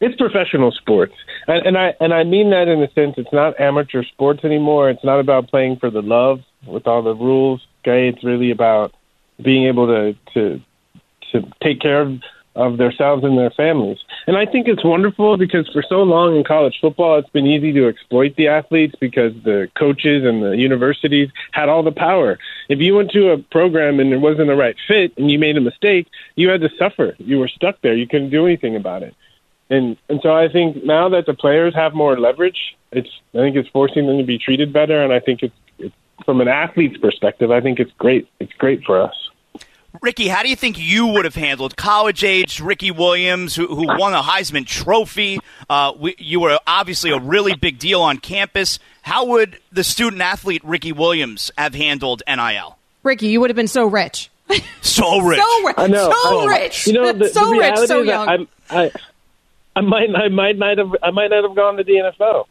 [0.00, 1.14] It's professional sports,
[1.46, 4.90] and, and I and I mean that in the sense it's not amateur sports anymore.
[4.90, 7.64] It's not about playing for the love with all the rules.
[7.82, 8.92] Okay, it's really about
[9.40, 10.60] being able to to
[11.30, 12.20] to take care of
[12.54, 13.98] of themselves and their families.
[14.26, 17.72] And I think it's wonderful because for so long in college football, it's been easy
[17.72, 22.38] to exploit the athletes because the coaches and the universities had all the power.
[22.68, 25.56] If you went to a program and it wasn't the right fit and you made
[25.56, 27.14] a mistake, you had to suffer.
[27.18, 27.94] You were stuck there.
[27.94, 29.14] You couldn't do anything about it.
[29.70, 33.56] And and so I think now that the players have more leverage, it's I think
[33.56, 35.02] it's forcing them to be treated better.
[35.02, 35.94] And I think it's, it's
[36.26, 38.28] from an athlete's perspective, I think it's great.
[38.38, 39.14] It's great for us.
[40.02, 43.86] Ricky, how do you think you would have handled college age Ricky Williams, who, who
[43.86, 45.38] won a Heisman Trophy?
[45.70, 48.80] Uh, we, you were obviously a really big deal on campus.
[49.02, 52.76] How would the student athlete Ricky Williams have handled NIL?
[53.04, 54.28] Ricky, you would have been so rich.
[54.80, 55.40] So rich.
[55.40, 55.74] so rich.
[55.78, 56.10] I know.
[56.10, 56.88] So I- rich.
[56.88, 58.28] You know, the, so the rich, reality so is that young.
[58.28, 58.90] I'm- I,
[59.76, 62.46] I might, I might not have, I might not have gone to the NFL.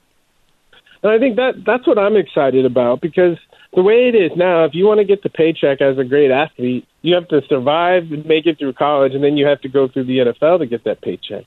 [1.03, 3.37] And I think that that's what I'm excited about because
[3.73, 6.31] the way it is now, if you want to get the paycheck as a great
[6.31, 9.69] athlete, you have to survive and make it through college, and then you have to
[9.69, 11.45] go through the NFL to get that paycheck.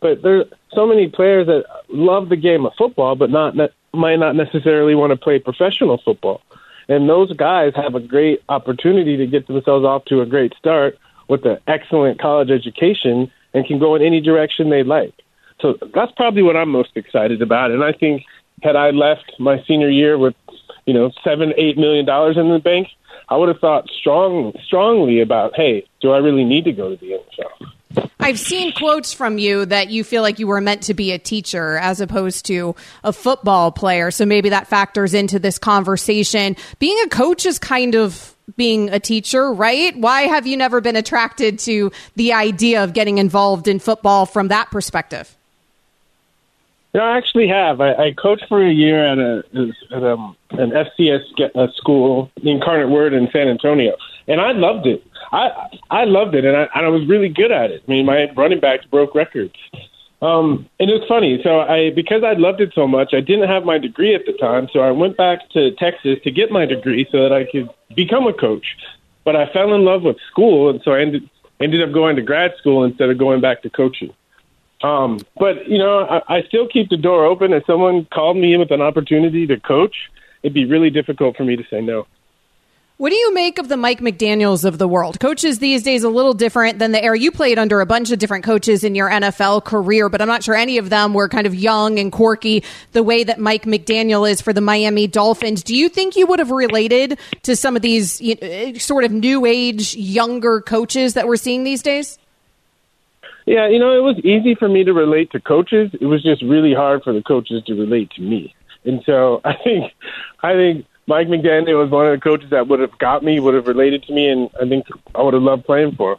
[0.00, 4.18] But there's so many players that love the game of football, but not ne- might
[4.18, 6.42] not necessarily want to play professional football.
[6.88, 10.98] And those guys have a great opportunity to get themselves off to a great start
[11.28, 15.14] with an excellent college education and can go in any direction they like.
[15.60, 17.70] So that's probably what I'm most excited about.
[17.70, 18.24] And I think
[18.62, 20.34] had I left my senior year with,
[20.86, 22.88] you know, seven, eight million dollars in the bank,
[23.30, 26.96] I would have thought strong, strongly about, hey, do I really need to go to
[26.96, 28.08] the NFL?
[28.18, 31.18] I've seen quotes from you that you feel like you were meant to be a
[31.18, 34.10] teacher as opposed to a football player.
[34.10, 36.56] So maybe that factors into this conversation.
[36.78, 39.96] Being a coach is kind of being a teacher, right?
[39.96, 44.48] Why have you never been attracted to the idea of getting involved in football from
[44.48, 45.36] that perspective?
[46.92, 47.80] No, I actually have.
[47.80, 49.44] I, I coached for a year at a
[49.92, 50.14] at a,
[50.50, 55.04] an FCS ge- school, the Incarnate Word in San Antonio, and I loved it.
[55.30, 57.84] I I loved it, and I, and I was really good at it.
[57.86, 59.54] I mean, my running backs broke records.
[60.22, 61.40] Um, and it's funny.
[61.42, 64.32] So I because I loved it so much, I didn't have my degree at the
[64.32, 64.68] time.
[64.72, 68.26] So I went back to Texas to get my degree so that I could become
[68.26, 68.76] a coach.
[69.24, 71.28] But I fell in love with school, and so I ended
[71.60, 74.12] ended up going to grad school instead of going back to coaching.
[74.82, 77.52] Um, but you know, I, I still keep the door open.
[77.52, 79.94] If someone called me in with an opportunity to coach,
[80.42, 82.06] it'd be really difficult for me to say no.
[83.00, 85.20] What do you make of the Mike McDaniels of the world?
[85.20, 88.18] Coaches these days a little different than the era you played under a bunch of
[88.18, 91.46] different coaches in your NFL career, but I'm not sure any of them were kind
[91.46, 92.62] of young and quirky
[92.92, 95.62] the way that Mike McDaniel is for the Miami Dolphins.
[95.62, 99.12] Do you think you would have related to some of these you know, sort of
[99.12, 102.18] new age younger coaches that we're seeing these days?
[103.46, 105.90] Yeah, you know, it was easy for me to relate to coaches.
[106.00, 108.54] It was just really hard for the coaches to relate to me.
[108.84, 109.92] And so I think
[110.42, 113.54] I think Mike McDaniel was one of the coaches that would have got me, would
[113.54, 116.18] have related to me, and I think I would have loved playing for.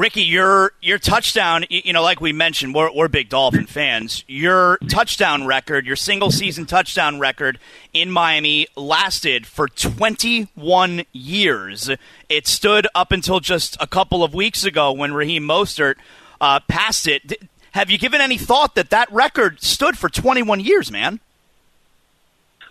[0.00, 4.24] Ricky, your your touchdown, you know, like we mentioned, we're, we're big Dolphin fans.
[4.26, 7.58] Your touchdown record, your single season touchdown record
[7.92, 11.90] in Miami lasted for 21 years.
[12.30, 15.96] It stood up until just a couple of weeks ago when Raheem Mostert
[16.40, 17.42] uh, passed it.
[17.72, 21.20] Have you given any thought that that record stood for 21 years, man?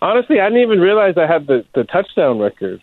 [0.01, 2.81] Honestly, I didn't even realize I had the, the touchdown record.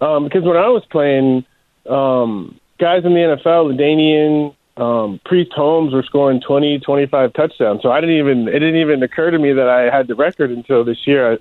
[0.00, 1.44] Um, because when I was playing,
[1.86, 7.82] um, guys in the NFL, LaDainian, um, Priest Holmes were scoring 20, 25 touchdowns.
[7.82, 10.50] So I didn't even, it didn't even occur to me that I had the record
[10.50, 11.32] until this year.
[11.32, 11.38] I,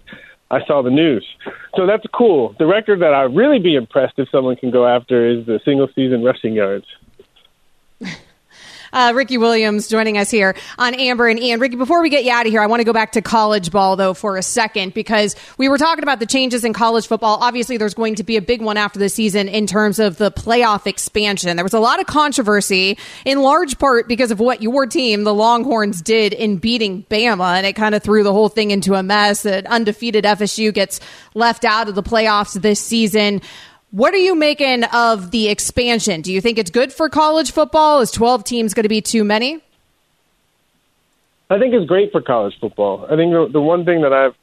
[0.50, 1.26] I saw the news.
[1.76, 2.56] So that's cool.
[2.58, 5.90] The record that I'd really be impressed if someone can go after is the single
[5.94, 6.86] season rushing yards.
[8.94, 11.60] Uh, Ricky Williams joining us here on Amber and Ian.
[11.60, 13.72] Ricky, before we get you out of here, I want to go back to college
[13.72, 17.38] ball, though, for a second, because we were talking about the changes in college football.
[17.42, 20.32] Obviously, there's going to be a big one after the season in terms of the
[20.32, 21.56] playoff expansion.
[21.56, 25.34] There was a lot of controversy, in large part because of what your team, the
[25.34, 29.04] Longhorns, did in beating Bama, and it kind of threw the whole thing into a
[29.04, 29.44] mess.
[29.44, 31.00] That undefeated FSU gets
[31.34, 33.42] left out of the playoffs this season.
[33.92, 36.22] What are you making of the expansion?
[36.22, 38.02] Do you think it's good for college football?
[38.02, 39.62] Is 12 teams going to be too many?
[41.50, 43.06] I think it's great for college football.
[43.06, 44.36] I think the, the one thing that I've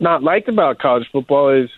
[0.00, 1.70] not liked about college football is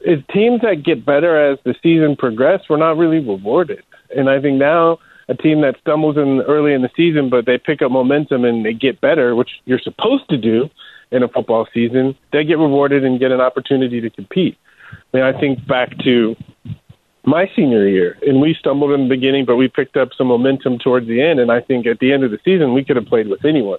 [0.00, 3.82] is teams that get better as the season progresses were not really rewarded.
[4.16, 7.58] And I think now a team that stumbles in early in the season but they
[7.58, 10.70] pick up momentum and they get better, which you're supposed to do
[11.10, 14.56] in a football season, they get rewarded and get an opportunity to compete.
[15.12, 16.36] I mean, I think back to
[17.24, 20.78] my senior year, and we stumbled in the beginning, but we picked up some momentum
[20.78, 21.38] towards the end.
[21.38, 23.78] And I think at the end of the season, we could have played with anyone.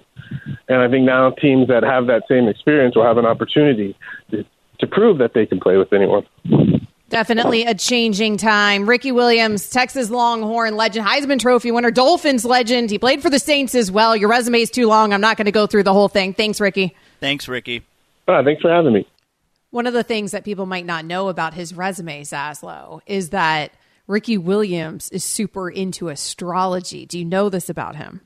[0.68, 3.96] And I think now teams that have that same experience will have an opportunity
[4.30, 4.44] to,
[4.78, 6.26] to prove that they can play with anyone.
[7.08, 8.88] Definitely a changing time.
[8.88, 12.90] Ricky Williams, Texas Longhorn legend, Heisman Trophy winner, Dolphins legend.
[12.90, 14.16] He played for the Saints as well.
[14.16, 15.12] Your resume is too long.
[15.12, 16.32] I'm not going to go through the whole thing.
[16.32, 16.96] Thanks, Ricky.
[17.20, 17.82] Thanks, Ricky.
[18.26, 19.06] Thanks for having me.
[19.72, 23.72] One of the things that people might not know about his resume, Zaslow, is that
[24.06, 27.06] Ricky Williams is super into astrology.
[27.06, 28.20] Do you know this about him?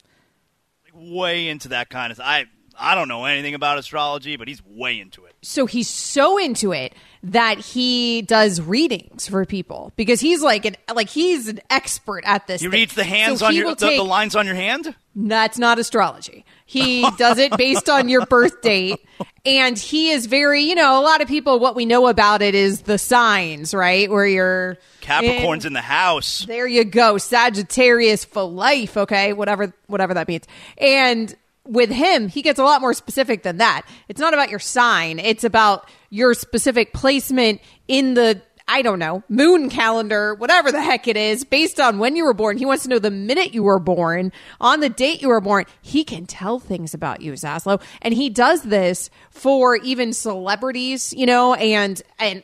[0.92, 2.18] Way into that kind of.
[2.18, 5.25] I I don't know anything about astrology, but he's way into it.
[5.42, 10.76] So he's so into it that he does readings for people because he's like an
[10.94, 12.60] like he's an expert at this.
[12.60, 12.72] He thing.
[12.80, 14.94] reads the hands So on your the, take- the lines on your hand.
[15.14, 16.44] That's not astrology.
[16.66, 19.00] He does it based on your birth date.
[19.46, 22.54] And he is very, you know, a lot of people, what we know about it
[22.54, 24.10] is the signs, right?
[24.10, 24.76] Where you're.
[25.00, 26.44] Capricorn's in the house.
[26.46, 27.16] There you go.
[27.18, 28.96] Sagittarius for life.
[28.96, 29.32] Okay.
[29.32, 30.44] Whatever, whatever that means.
[30.78, 31.34] And
[31.66, 33.82] with him, he gets a lot more specific than that.
[34.08, 35.18] It's not about your sign.
[35.18, 41.06] It's about your specific placement in the I don't know, moon calendar, whatever the heck
[41.06, 42.56] it is, based on when you were born.
[42.56, 45.66] He wants to know the minute you were born, on the date you were born.
[45.82, 47.80] He can tell things about you, Zaslow.
[48.02, 52.42] And he does this for even celebrities, you know, and, and,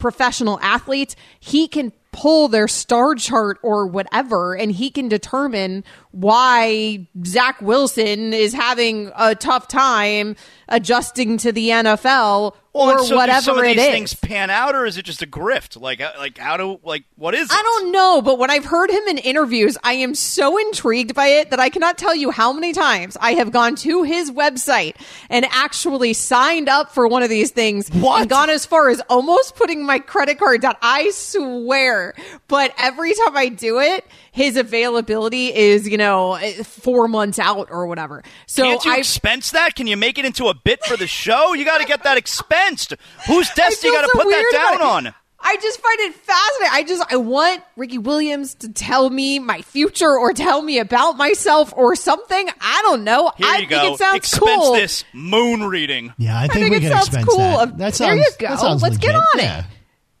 [0.00, 7.06] professional athletes, he can pull their star chart or whatever, and he can determine why
[7.24, 10.36] Zach Wilson is having a tough time
[10.68, 13.90] adjusting to the NFL or and so whatever some of it these is.
[13.90, 15.80] things pan out, or is it just a grift?
[15.80, 17.52] Like, uh, like how do like what is it?
[17.52, 21.26] I don't know, but when I've heard him in interviews, I am so intrigued by
[21.26, 24.94] it that I cannot tell you how many times I have gone to his website
[25.28, 29.56] and actually signed up for one of these things and gone as far as almost
[29.56, 30.76] putting my credit card down.
[30.80, 32.14] I swear.
[32.46, 37.86] But every time I do it, his availability is, you know, four months out or
[37.86, 38.22] whatever.
[38.46, 39.74] So Can't you I expense that?
[39.74, 41.52] Can you make it into a bit for the show?
[41.54, 42.94] You got to get that expensed.
[43.26, 45.14] Whose desk do you got to so put that down on?
[45.42, 46.70] I just find it fascinating.
[46.74, 51.16] I just I want Ricky Williams to tell me my future or tell me about
[51.16, 52.46] myself or something.
[52.60, 53.32] I don't know.
[53.38, 53.94] Here I you think go.
[53.94, 54.72] it sounds Expense cool.
[54.74, 56.12] this moon reading.
[56.18, 57.38] Yeah, I I think, think we it can sounds expense cool.
[57.38, 57.68] that.
[57.70, 58.48] Of- That there you go.
[58.48, 59.60] That Let's get on Yeah.
[59.60, 59.64] it.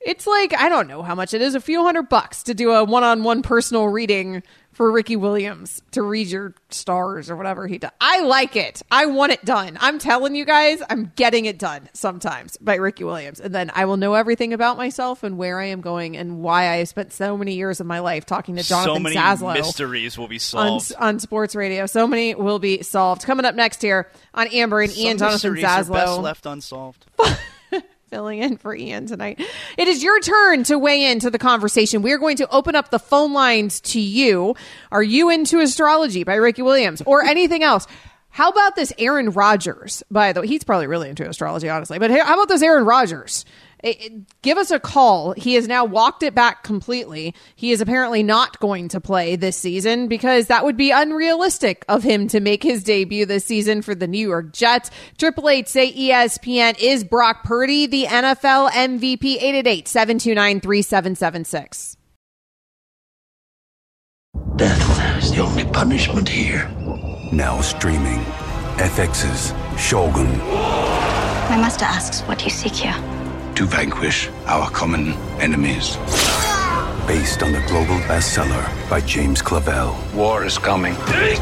[0.00, 1.54] It's like I don't know how much it is.
[1.54, 4.42] A few hundred bucks to do a one-on-one personal reading
[4.72, 7.90] for Ricky Williams to read your stars or whatever he does.
[8.00, 8.80] I like it.
[8.90, 9.76] I want it done.
[9.78, 13.84] I'm telling you guys, I'm getting it done sometimes by Ricky Williams, and then I
[13.84, 17.36] will know everything about myself and where I am going and why I spent so
[17.36, 20.40] many years of my life talking to Jonathan so many Zaslow mysteries will be on,
[20.80, 20.94] solved.
[20.98, 21.84] on sports radio.
[21.84, 23.24] So many will be solved.
[23.24, 26.46] Coming up next here on Amber and Some Ian Jonathan mysteries are best Zaslow left
[26.46, 27.04] unsolved.
[28.10, 29.40] filling in for Ian tonight.
[29.78, 32.02] It is your turn to weigh into the conversation.
[32.02, 34.56] We are going to open up the phone lines to you.
[34.90, 37.86] Are you into astrology by Ricky Williams or anything else?
[38.30, 40.02] How about this Aaron Rodgers?
[40.10, 41.98] By the way, he's probably really into astrology, honestly.
[41.98, 43.44] But how about this Aaron Rodgers?
[43.82, 44.12] It- it-
[44.42, 45.32] give us a call.
[45.32, 47.34] He has now walked it back completely.
[47.56, 52.02] He is apparently not going to play this season because that would be unrealistic of
[52.02, 54.90] him to make his debut this season for the New York Jets.
[55.18, 59.36] Triple Eight say ESPN is Brock Purdy the NFL MVP.
[59.40, 61.96] 888 729 3776.
[64.56, 66.68] Death is the only punishment here.
[67.32, 68.20] Now streaming.
[68.76, 70.26] FX's Shogun.
[70.38, 72.94] My master asks what you seek here.
[73.60, 75.98] To vanquish our common enemies.
[77.06, 79.94] Based on the global bestseller by James Clavell.
[80.14, 80.94] War is coming.
[80.94, 81.38] The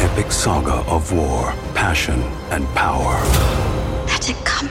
[0.00, 2.20] epic saga of war, passion,
[2.50, 3.14] and power.
[4.08, 4.68] Let it come.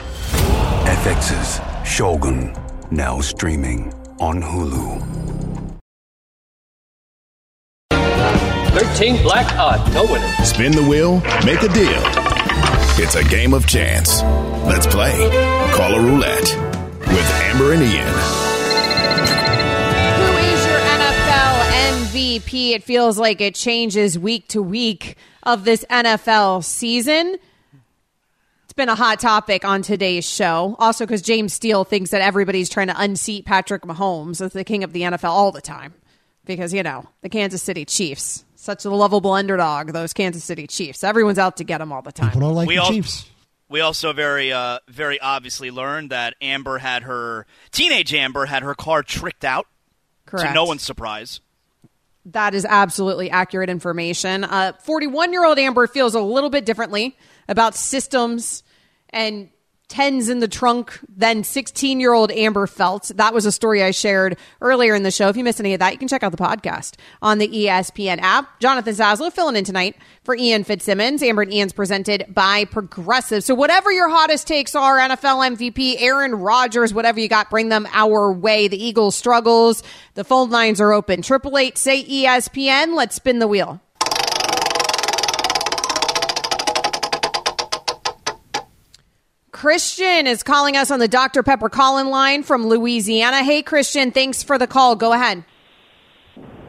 [1.05, 2.53] FX's Shogun.
[2.91, 5.01] Now streaming on Hulu.
[7.91, 10.28] 13 black odd, no winner.
[10.43, 12.27] Spin the wheel, make a deal.
[13.00, 14.24] It's a game of chance.
[14.66, 15.14] Let's play.
[15.72, 16.56] Caller Roulette
[17.00, 18.08] with Amber and Ian.
[20.18, 21.62] Who is your NFL
[22.10, 22.72] MVP?
[22.72, 27.38] It feels like it changes week to week of this NFL season.
[28.64, 30.76] It's been a hot topic on today's show.
[30.80, 34.84] Also, because James Steele thinks that everybody's trying to unseat Patrick Mahomes as the king
[34.84, 35.93] of the NFL all the time.
[36.45, 41.01] Because, you know, the Kansas City Chiefs, such a lovable underdog, those Kansas City Chiefs.
[41.01, 42.32] Everyone's out to get them all the time.
[42.32, 43.26] People don't like We the all- Chiefs.
[43.70, 48.76] We also very, uh, very obviously learned that Amber had her teenage Amber had her
[48.76, 49.68] car tricked out.
[50.26, 50.49] Correct.
[50.49, 51.39] To no one's surprise.
[52.26, 54.45] That is absolutely accurate information.
[54.84, 58.63] 41 year old Amber feels a little bit differently about systems
[59.11, 59.49] and
[59.90, 63.10] tens in the trunk than 16 year old Amber felt.
[63.16, 65.30] That was a story I shared earlier in the show.
[65.30, 68.20] If you missed any of that, you can check out the podcast on the ESPN
[68.20, 68.60] app.
[68.60, 71.24] Jonathan Zaslow filling in tonight for Ian Fitzsimmons.
[71.24, 73.44] Amber and Ian's presented by Progressive.
[73.44, 77.88] So whatever your hottest takes are, NFL MVP, Aaron Rodgers, whatever you got, bring them
[77.94, 78.68] our way.
[78.68, 79.84] The Eagles struggles.
[80.16, 81.22] The phone lines are open.
[81.22, 82.96] Triple eight say ESPN.
[82.96, 83.82] Let's spin the wheel.
[89.58, 91.41] Christian is calling us on the Dr.
[91.41, 93.43] Pepper Collin line from Louisiana.
[93.43, 94.95] Hey, Christian, thanks for the call.
[94.95, 95.43] Go ahead.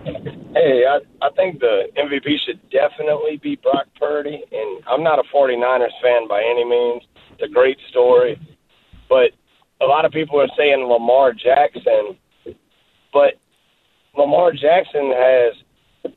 [0.07, 5.23] Hey, I, I think the MVP should definitely be Brock Purdy, and I'm not a
[5.25, 7.03] 49ers fan by any means.
[7.33, 8.41] It's a great story,
[9.07, 9.33] but
[9.83, 12.17] a lot of people are saying Lamar Jackson,
[13.13, 13.35] but
[14.17, 15.53] Lamar Jackson has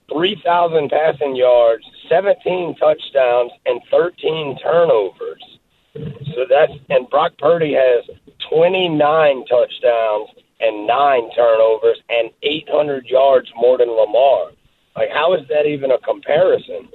[0.10, 5.52] 3,000 passing yards, 17 touchdowns, and 13 turnovers.
[5.94, 8.06] So that's and Brock Purdy has
[8.50, 10.30] 29 touchdowns
[10.60, 14.52] and nine turnovers and 800 yards more than Lamar.
[14.96, 16.90] Like, how is that even a comparison?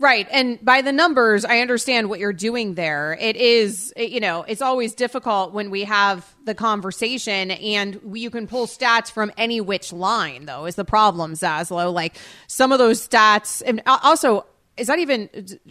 [0.00, 0.28] Right.
[0.30, 3.18] And by the numbers, I understand what you're doing there.
[3.20, 8.46] It is, you know, it's always difficult when we have the conversation and you can
[8.46, 11.92] pull stats from any which line, though, is the problem, Zaslow.
[11.92, 14.46] Like some of those stats, and also,
[14.78, 15.28] is that even,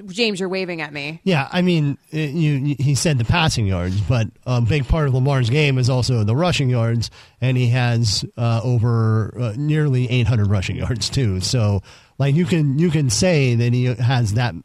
[0.08, 1.22] James, you're waving at me.
[1.24, 5.14] Yeah, I mean, it, you, he said the passing yards, but a big part of
[5.14, 7.10] Lamar's game is also the rushing yards,
[7.42, 11.40] and he has uh, over uh, nearly 800 rushing yards, too.
[11.42, 11.82] So,
[12.20, 14.56] like you can you can say that he has that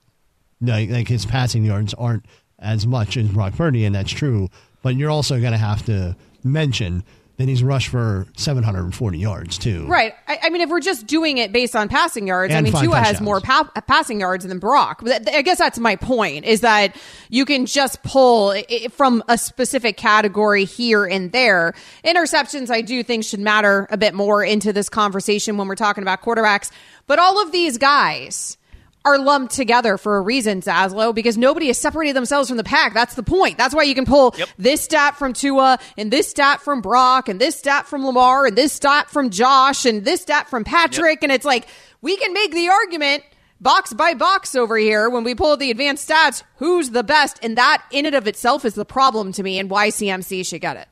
[0.63, 2.25] like, like his passing yards aren't
[2.59, 4.49] as much as Brock Purdy, and that's true.
[4.83, 7.05] But you're also going to have to mention
[7.43, 9.85] that he's rushed for 740 yards too.
[9.87, 10.15] Right.
[10.29, 12.81] I, I, mean, if we're just doing it based on passing yards, And I mean,
[12.81, 15.03] Tua has more pa- passing yards than Brock.
[15.05, 16.97] I guess that's my point: is that
[17.31, 18.55] you can just pull
[18.93, 21.75] from a specific category here and there.
[22.05, 26.03] Interceptions, I do think, should matter a bit more into this conversation when we're talking
[26.03, 26.71] about quarterbacks.
[27.09, 28.57] But all of these guys
[29.05, 32.95] are lumped together for a reason, Zaslow, because nobody has separated themselves from the pack.
[32.95, 33.59] That's the point.
[33.59, 37.41] That's why you can pull this stat from Tua and this stat from Brock and
[37.41, 41.23] this stat from Lamar and this stat from Josh and this stat from Patrick.
[41.23, 41.67] And it's like,
[42.01, 43.23] we can make the argument
[43.61, 47.39] box by box over here when we pull the advanced stats, who's the best.
[47.43, 50.61] And that in and of itself is the problem to me and why CMC should
[50.61, 50.89] get it.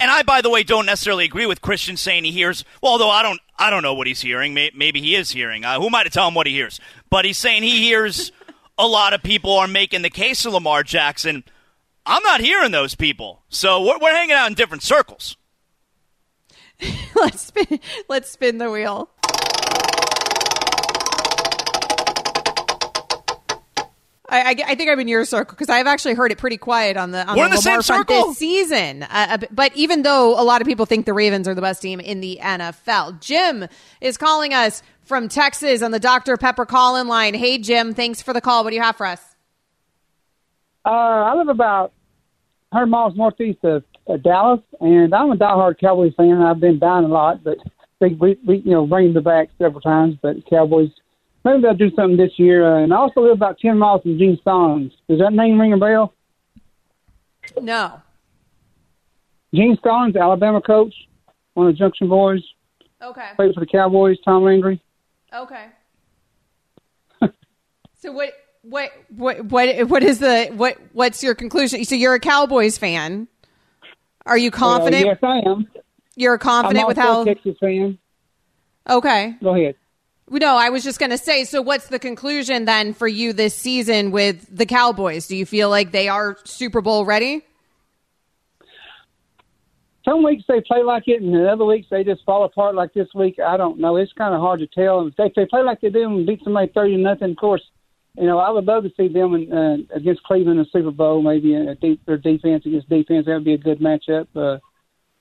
[0.00, 2.64] And I, by the way, don't necessarily agree with Christian saying he hears.
[2.82, 4.54] Well, although I don't, I don't know what he's hearing.
[4.54, 5.64] May- Maybe he is hearing.
[5.64, 6.80] Uh, who am I to tell him what he hears?
[7.10, 8.30] But he's saying he hears
[8.78, 11.42] a lot of people are making the case of Lamar Jackson.
[12.06, 15.36] I'm not hearing those people, so we're, we're hanging out in different circles.
[17.16, 19.10] let's spin, let's spin the wheel.
[24.28, 26.96] I, I, I think I'm in your circle because I've actually heard it pretty quiet
[26.96, 28.26] on the on We're the in the Lamar same circle?
[28.28, 29.02] this season.
[29.04, 31.80] Uh, uh, but even though a lot of people think the Ravens are the best
[31.80, 33.66] team in the NFL, Jim
[34.00, 37.34] is calling us from Texas on the Dr Pepper call-in line.
[37.34, 38.64] Hey Jim, thanks for the call.
[38.64, 39.22] What do you have for us?
[40.84, 41.92] Uh, I live about
[42.70, 46.40] 100 miles northeast of uh, Dallas, and I'm a diehard Cowboys fan.
[46.42, 47.58] I've been down a lot, but
[48.00, 50.16] they, we, we, you know, bring them back several times.
[50.22, 50.90] But Cowboys,
[51.48, 52.66] maybe they'll do something this year.
[52.66, 54.92] Uh, and I also live about 10 miles from Gene Stallings.
[55.08, 56.12] Does that name ring a bell?
[57.60, 58.00] No.
[59.54, 60.94] Gene Stallings, Alabama coach,
[61.54, 62.42] one of the Junction Boys,
[63.02, 63.28] Okay.
[63.36, 64.18] played for the Cowboys.
[64.24, 64.82] Tom Landry.
[65.32, 65.66] Okay.
[67.94, 68.32] so what
[68.62, 71.84] what what what what is the what what's your conclusion?
[71.84, 73.28] So you're a Cowboys fan.
[74.26, 75.04] Are you confident?
[75.04, 75.68] Uh, yes, I am.
[76.16, 77.98] You're confident I'm with how a Texas fan.
[78.88, 79.36] Okay.
[79.42, 79.76] Go ahead.
[80.30, 83.54] No, I was just going to say so what's the conclusion then for you this
[83.54, 85.26] season with the Cowboys?
[85.26, 87.42] Do you feel like they are Super Bowl ready?
[90.04, 92.74] Some weeks they play like it, and the other weeks they just fall apart.
[92.74, 93.96] Like this week, I don't know.
[93.96, 95.06] It's kind of hard to tell.
[95.06, 97.36] If they, if they play like they do and beat somebody thirty to nothing, of
[97.36, 97.62] course,
[98.16, 100.92] you know I would love to see them in, uh, against Cleveland in the Super
[100.92, 101.20] Bowl.
[101.20, 104.28] Maybe a deep, their defense against defense that would be a good matchup.
[104.34, 104.58] Uh,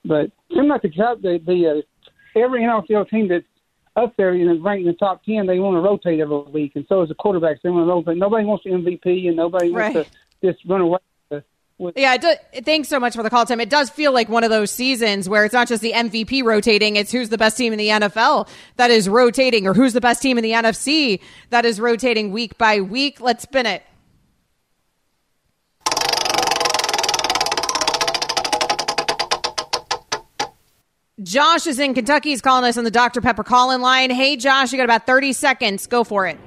[0.06, 0.90] but seems like the
[1.22, 3.46] the, the uh, every NFL team that's
[3.98, 6.74] up there, you know, ranked in the top ten, they want to rotate every week,
[6.76, 8.18] and so as the quarterbacks, they want to rotate.
[8.18, 10.06] Nobody wants the MVP, and nobody wants to
[10.44, 11.00] just run away.
[11.80, 13.60] With, Yeah, it does, thanks so much for the call, Tim.
[13.60, 16.96] It does feel like one of those seasons where it's not just the MVP rotating,
[16.96, 20.22] it's who's the best team in the NFL that is rotating, or who's the best
[20.22, 21.20] team in the NFC
[21.50, 23.22] that is rotating week by week.
[23.22, 23.84] Let's spin it.
[31.24, 32.30] Josh is in Kentucky.
[32.30, 33.22] He's calling us on the Dr.
[33.22, 34.12] Pepper call-in line.
[34.12, 35.88] Hey, Josh, you got about 30 seconds.
[35.88, 36.38] Go for it.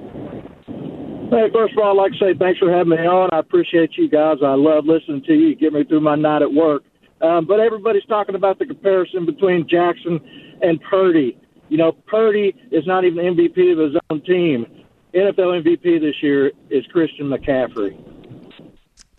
[1.29, 3.29] Hey, first of all, I'd like to say thanks for having me on.
[3.33, 4.37] I appreciate you guys.
[4.41, 5.47] I love listening to you.
[5.47, 6.83] You get me through my night at work.
[7.21, 10.19] Um, but everybody's talking about the comparison between Jackson
[10.61, 11.37] and Purdy.
[11.67, 14.65] You know, Purdy is not even MVP of his own team.
[15.13, 17.97] NFL MVP this year is Christian McCaffrey.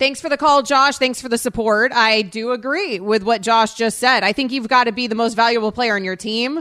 [0.03, 0.97] Thanks for the call, Josh.
[0.99, 1.93] Thanks for the support.
[1.93, 4.25] I do agree with what Josh just said.
[4.25, 6.61] I think you've got to be the most valuable player on your team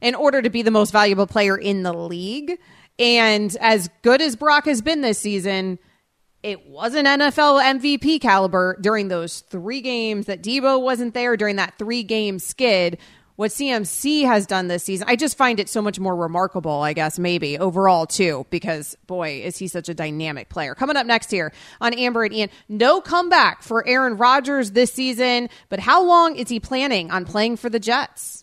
[0.00, 2.58] in order to be the most valuable player in the league.
[2.98, 5.78] And as good as Brock has been this season,
[6.42, 11.78] it wasn't NFL MVP caliber during those three games that Deebo wasn't there during that
[11.78, 12.98] three game skid.
[13.40, 16.92] What CMC has done this season, I just find it so much more remarkable, I
[16.92, 20.74] guess, maybe overall, too, because boy, is he such a dynamic player.
[20.74, 25.48] Coming up next here on Amber and Ian, no comeback for Aaron Rodgers this season,
[25.70, 28.39] but how long is he planning on playing for the Jets?